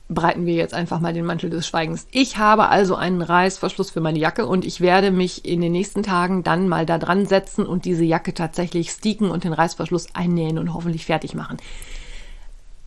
breiten 0.09 0.45
wir 0.45 0.53
jetzt 0.53 0.73
einfach 0.73 0.99
mal 0.99 1.13
den 1.13 1.25
Mantel 1.25 1.49
des 1.49 1.65
Schweigens. 1.65 2.07
Ich 2.11 2.37
habe 2.37 2.69
also 2.69 2.95
einen 2.95 3.21
Reißverschluss 3.21 3.91
für 3.91 4.01
meine 4.01 4.19
Jacke 4.19 4.45
und 4.45 4.65
ich 4.65 4.81
werde 4.81 5.11
mich 5.11 5.45
in 5.45 5.61
den 5.61 5.71
nächsten 5.71 6.03
Tagen 6.03 6.43
dann 6.43 6.67
mal 6.67 6.85
da 6.85 6.97
dran 6.97 7.25
setzen 7.25 7.65
und 7.65 7.85
diese 7.85 8.03
Jacke 8.03 8.33
tatsächlich 8.33 8.91
sticken 8.91 9.31
und 9.31 9.43
den 9.43 9.53
Reißverschluss 9.53 10.07
einnähen 10.13 10.57
und 10.59 10.73
hoffentlich 10.73 11.05
fertig 11.05 11.35
machen. 11.35 11.57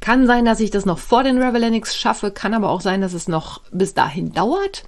Kann 0.00 0.26
sein, 0.26 0.44
dass 0.44 0.60
ich 0.60 0.70
das 0.70 0.84
noch 0.84 0.98
vor 0.98 1.24
den 1.24 1.42
Revelenix 1.42 1.96
schaffe, 1.96 2.30
kann 2.30 2.54
aber 2.54 2.70
auch 2.70 2.80
sein, 2.80 3.00
dass 3.00 3.14
es 3.14 3.28
noch 3.28 3.60
bis 3.72 3.94
dahin 3.94 4.32
dauert. 4.32 4.84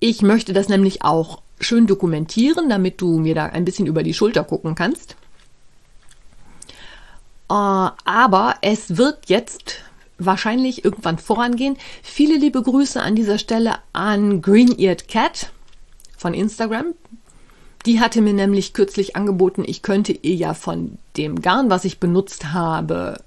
Ich 0.00 0.22
möchte 0.22 0.52
das 0.52 0.68
nämlich 0.68 1.02
auch 1.02 1.40
schön 1.60 1.86
dokumentieren, 1.86 2.68
damit 2.68 3.00
du 3.00 3.18
mir 3.18 3.34
da 3.34 3.46
ein 3.46 3.64
bisschen 3.64 3.86
über 3.86 4.02
die 4.02 4.14
Schulter 4.14 4.44
gucken 4.44 4.74
kannst. 4.74 5.16
Uh, 7.50 7.88
aber 8.04 8.56
es 8.60 8.98
wird 8.98 9.30
jetzt 9.30 9.76
wahrscheinlich 10.18 10.84
irgendwann 10.84 11.18
vorangehen. 11.18 11.76
Viele 12.02 12.36
liebe 12.36 12.62
Grüße 12.62 13.00
an 13.00 13.14
dieser 13.14 13.38
Stelle 13.38 13.76
an 13.92 14.42
Green-Eared 14.42 15.08
Cat 15.08 15.50
von 16.16 16.34
Instagram. 16.34 16.94
Die 17.86 18.00
hatte 18.00 18.20
mir 18.20 18.32
nämlich 18.32 18.74
kürzlich 18.74 19.16
angeboten, 19.16 19.64
ich 19.66 19.82
könnte 19.82 20.12
ihr 20.12 20.34
ja 20.34 20.54
von 20.54 20.98
dem 21.16 21.40
Garn, 21.40 21.70
was 21.70 21.84
ich 21.84 22.00
benutzt 22.00 22.52
habe, 22.52 23.22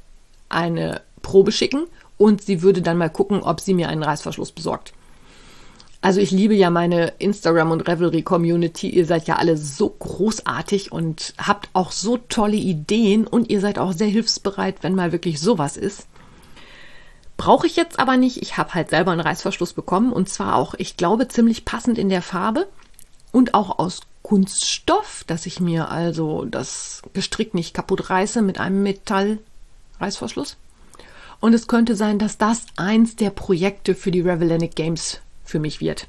eine 0.50 1.02
Probe 1.22 1.52
schicken 1.52 1.88
und 2.18 2.42
sie 2.42 2.62
würde 2.62 2.82
dann 2.82 2.98
mal 2.98 3.10
gucken, 3.10 3.42
ob 3.42 3.62
sie 3.62 3.74
mir 3.74 3.90
einen 3.90 4.04
Reißverschluss 4.04 4.52
besorgt. 4.52 4.94
Also 6.02 6.20
ich 6.20 6.32
liebe 6.32 6.56
ja 6.56 6.72
meine 6.72 7.14
Instagram 7.20 7.72
und 7.72 7.88
Revelry 7.88 8.24
Community. 8.24 8.90
Ihr 8.90 9.06
seid 9.06 9.28
ja 9.28 9.36
alle 9.36 9.56
so 9.56 9.90
großartig 9.90 10.92
und 10.92 11.36
habt 11.38 11.70
auch 11.74 11.92
so 11.92 12.18
tolle 12.18 12.58
Ideen 12.58 13.28
und 13.28 13.52
ihr 13.52 13.62
seid 13.62 13.78
auch 13.78 13.94
sehr 13.94 14.08
hilfsbereit, 14.08 14.78
wenn 14.82 14.96
mal 14.96 15.12
wirklich 15.12 15.40
sowas 15.40 15.78
ist. 15.78 16.08
Brauche 17.38 17.66
ich 17.66 17.76
jetzt 17.76 18.00
aber 18.00 18.18
nicht. 18.18 18.38
Ich 18.42 18.58
habe 18.58 18.74
halt 18.74 18.90
selber 18.90 19.12
einen 19.12 19.22
Reißverschluss 19.22 19.74
bekommen 19.74 20.14
und 20.14 20.30
zwar 20.30 20.56
auch, 20.56 20.76
ich 20.78 20.98
glaube, 20.98 21.28
ziemlich 21.28 21.66
passend 21.66 21.98
in 21.98 22.10
der 22.10 22.22
Farbe 22.22 22.68
und 23.32 23.54
auch 23.54 23.80
aus 23.80 24.02
Kunststoff, 24.22 25.24
dass 25.26 25.46
ich 25.46 25.60
mir 25.60 25.90
also 25.90 26.46
das 26.46 27.02
Gestrick 27.14 27.54
nicht 27.54 27.74
kaputt 27.74 28.10
reiße 28.10 28.42
mit 28.42 28.60
einem 28.60 28.84
Metallreißverschluss. 28.84 30.58
Und 31.40 31.54
es 31.54 31.68
könnte 31.68 31.96
sein, 31.96 32.20
dass 32.20 32.38
das 32.38 32.66
eins 32.78 33.16
der 33.16 33.32
Projekte 33.32 33.96
für 33.96 34.12
die 34.12 34.22
Revellanic 34.22 34.76
Games 34.76 35.20
für 35.44 35.60
mich 35.60 35.82
wird. 35.82 36.08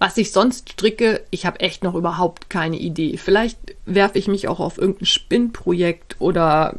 Was 0.00 0.16
ich 0.16 0.32
sonst 0.32 0.72
stricke, 0.72 1.22
ich 1.30 1.46
habe 1.46 1.60
echt 1.60 1.84
noch 1.84 1.94
überhaupt 1.94 2.50
keine 2.50 2.76
Idee. 2.76 3.16
Vielleicht 3.18 3.56
werfe 3.86 4.18
ich 4.18 4.26
mich 4.26 4.48
auch 4.48 4.58
auf 4.58 4.76
irgendein 4.76 5.06
Spinnprojekt 5.06 6.16
oder 6.18 6.74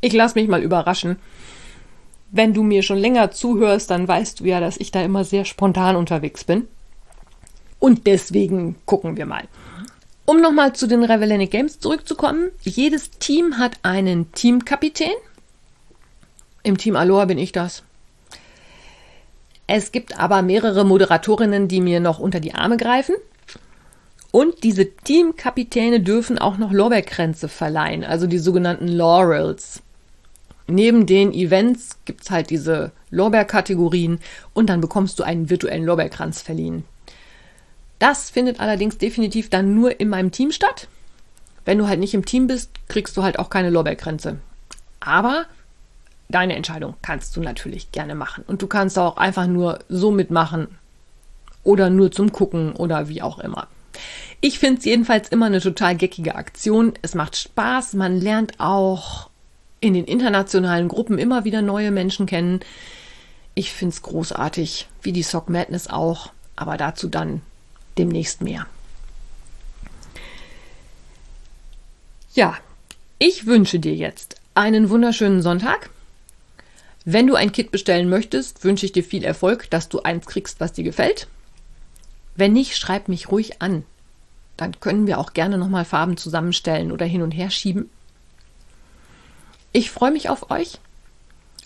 ich 0.00 0.12
lasse 0.12 0.38
mich 0.38 0.46
mal 0.46 0.62
überraschen. 0.62 1.16
Wenn 2.36 2.52
du 2.52 2.64
mir 2.64 2.82
schon 2.82 2.98
länger 2.98 3.30
zuhörst, 3.30 3.92
dann 3.92 4.08
weißt 4.08 4.40
du 4.40 4.44
ja, 4.44 4.58
dass 4.58 4.76
ich 4.76 4.90
da 4.90 5.00
immer 5.00 5.22
sehr 5.22 5.44
spontan 5.44 5.94
unterwegs 5.94 6.42
bin. 6.42 6.66
Und 7.78 8.08
deswegen 8.08 8.74
gucken 8.86 9.16
wir 9.16 9.24
mal. 9.24 9.44
Um 10.24 10.40
nochmal 10.40 10.72
zu 10.72 10.88
den 10.88 11.04
Revellanic 11.04 11.52
Games 11.52 11.78
zurückzukommen. 11.78 12.50
Jedes 12.62 13.12
Team 13.12 13.58
hat 13.58 13.78
einen 13.84 14.32
Teamkapitän. 14.32 15.14
Im 16.64 16.76
Team 16.76 16.96
Aloha 16.96 17.26
bin 17.26 17.38
ich 17.38 17.52
das. 17.52 17.84
Es 19.68 19.92
gibt 19.92 20.18
aber 20.18 20.42
mehrere 20.42 20.84
Moderatorinnen, 20.84 21.68
die 21.68 21.80
mir 21.80 22.00
noch 22.00 22.18
unter 22.18 22.40
die 22.40 22.54
Arme 22.56 22.78
greifen. 22.78 23.14
Und 24.32 24.64
diese 24.64 24.90
Teamkapitäne 24.90 26.00
dürfen 26.00 26.40
auch 26.40 26.58
noch 26.58 26.72
Lorbeerkränze 26.72 27.46
verleihen, 27.46 28.02
also 28.02 28.26
die 28.26 28.38
sogenannten 28.38 28.88
Laurels. 28.88 29.84
Neben 30.66 31.06
den 31.06 31.32
Events 31.32 31.98
gibt 32.04 32.22
es 32.22 32.30
halt 32.30 32.50
diese 32.50 32.92
Lorbeerkategorien 33.10 34.18
und 34.54 34.68
dann 34.70 34.80
bekommst 34.80 35.18
du 35.18 35.22
einen 35.22 35.50
virtuellen 35.50 35.84
Lorbeerkranz 35.84 36.40
verliehen. 36.40 36.84
Das 37.98 38.30
findet 38.30 38.60
allerdings 38.60 38.98
definitiv 38.98 39.50
dann 39.50 39.74
nur 39.74 40.00
in 40.00 40.08
meinem 40.08 40.30
Team 40.30 40.52
statt. 40.52 40.88
Wenn 41.64 41.78
du 41.78 41.88
halt 41.88 42.00
nicht 42.00 42.14
im 42.14 42.24
Team 42.24 42.46
bist, 42.46 42.70
kriegst 42.88 43.16
du 43.16 43.22
halt 43.22 43.38
auch 43.38 43.50
keine 43.50 43.70
Lorbeerkränze. 43.70 44.38
Aber 45.00 45.46
deine 46.28 46.56
Entscheidung 46.56 46.94
kannst 47.02 47.36
du 47.36 47.40
natürlich 47.40 47.92
gerne 47.92 48.14
machen. 48.14 48.44
Und 48.46 48.62
du 48.62 48.66
kannst 48.66 48.98
auch 48.98 49.16
einfach 49.16 49.46
nur 49.46 49.78
so 49.88 50.10
mitmachen 50.10 50.68
oder 51.62 51.90
nur 51.90 52.10
zum 52.10 52.32
Gucken 52.32 52.72
oder 52.72 53.08
wie 53.08 53.22
auch 53.22 53.38
immer. 53.38 53.68
Ich 54.40 54.58
finde 54.58 54.78
es 54.78 54.84
jedenfalls 54.84 55.28
immer 55.28 55.46
eine 55.46 55.60
total 55.60 55.96
geckige 55.96 56.34
Aktion. 56.34 56.92
Es 57.02 57.14
macht 57.14 57.36
Spaß. 57.36 57.94
Man 57.94 58.20
lernt 58.20 58.60
auch 58.60 59.30
in 59.84 59.94
den 59.94 60.06
internationalen 60.06 60.88
Gruppen 60.88 61.18
immer 61.18 61.44
wieder 61.44 61.60
neue 61.60 61.90
Menschen 61.90 62.26
kennen. 62.26 62.60
Ich 63.54 63.72
finde 63.72 63.92
es 63.94 64.02
großartig, 64.02 64.88
wie 65.02 65.12
die 65.12 65.22
Sock 65.22 65.48
Madness 65.48 65.88
auch. 65.88 66.30
Aber 66.56 66.76
dazu 66.76 67.08
dann 67.08 67.42
demnächst 67.98 68.40
mehr. 68.40 68.66
Ja, 72.32 72.56
ich 73.18 73.46
wünsche 73.46 73.78
dir 73.78 73.94
jetzt 73.94 74.40
einen 74.54 74.88
wunderschönen 74.88 75.42
Sonntag. 75.42 75.90
Wenn 77.04 77.26
du 77.26 77.34
ein 77.34 77.52
Kit 77.52 77.70
bestellen 77.70 78.08
möchtest, 78.08 78.64
wünsche 78.64 78.86
ich 78.86 78.92
dir 78.92 79.04
viel 79.04 79.24
Erfolg, 79.24 79.68
dass 79.70 79.88
du 79.88 80.00
eins 80.00 80.26
kriegst, 80.26 80.60
was 80.60 80.72
dir 80.72 80.84
gefällt. 80.84 81.28
Wenn 82.36 82.52
nicht, 82.52 82.76
schreib 82.76 83.08
mich 83.08 83.30
ruhig 83.30 83.60
an. 83.60 83.84
Dann 84.56 84.80
können 84.80 85.06
wir 85.06 85.18
auch 85.18 85.34
gerne 85.34 85.58
nochmal 85.58 85.84
Farben 85.84 86.16
zusammenstellen 86.16 86.92
oder 86.92 87.04
hin 87.04 87.22
und 87.22 87.32
her 87.32 87.50
schieben. 87.50 87.90
Ich 89.76 89.90
freue 89.90 90.12
mich 90.12 90.28
auf 90.28 90.52
euch 90.52 90.78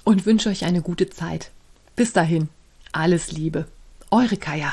und 0.02 0.24
wünsche 0.24 0.48
euch 0.48 0.64
eine 0.64 0.80
gute 0.80 1.10
Zeit. 1.10 1.50
Bis 1.94 2.14
dahin, 2.14 2.48
alles 2.90 3.32
Liebe. 3.32 3.66
Eure 4.10 4.38
Kaya. 4.38 4.72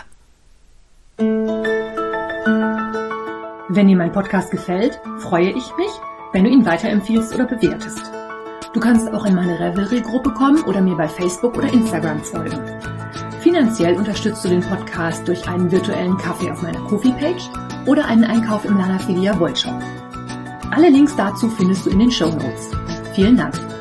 Wenn 3.67 3.89
dir 3.89 3.97
mein 3.97 4.13
Podcast 4.13 4.51
gefällt, 4.51 5.01
freue 5.19 5.49
ich 5.49 5.75
mich, 5.75 5.91
wenn 6.31 6.45
du 6.45 6.49
ihn 6.49 6.65
weiterempfiehlst 6.65 7.35
oder 7.35 7.43
bewertest. 7.43 8.09
Du 8.71 8.79
kannst 8.79 9.09
auch 9.09 9.25
in 9.25 9.35
meine 9.35 9.59
Revelry-Gruppe 9.59 10.31
kommen 10.31 10.63
oder 10.63 10.79
mir 10.79 10.95
bei 10.95 11.09
Facebook 11.09 11.57
oder 11.57 11.73
Instagram 11.73 12.23
folgen. 12.23 12.61
Finanziell 13.41 13.97
unterstützt 13.97 14.45
du 14.45 14.47
den 14.47 14.61
Podcast 14.61 15.27
durch 15.27 15.45
einen 15.49 15.69
virtuellen 15.69 16.17
Kaffee 16.17 16.49
auf 16.51 16.61
meiner 16.61 16.79
Kofi-Page 16.87 17.49
oder 17.85 18.05
einen 18.05 18.23
Einkauf 18.23 18.63
im 18.63 18.77
Lanafilia 18.77 19.37
Wollshop. 19.37 19.83
Alle 20.71 20.87
Links 20.87 21.17
dazu 21.17 21.49
findest 21.49 21.85
du 21.85 21.89
in 21.89 21.99
den 21.99 22.11
Show 22.11 22.29
Notes. 22.29 22.71
Vielen 23.15 23.38
Dank. 23.38 23.74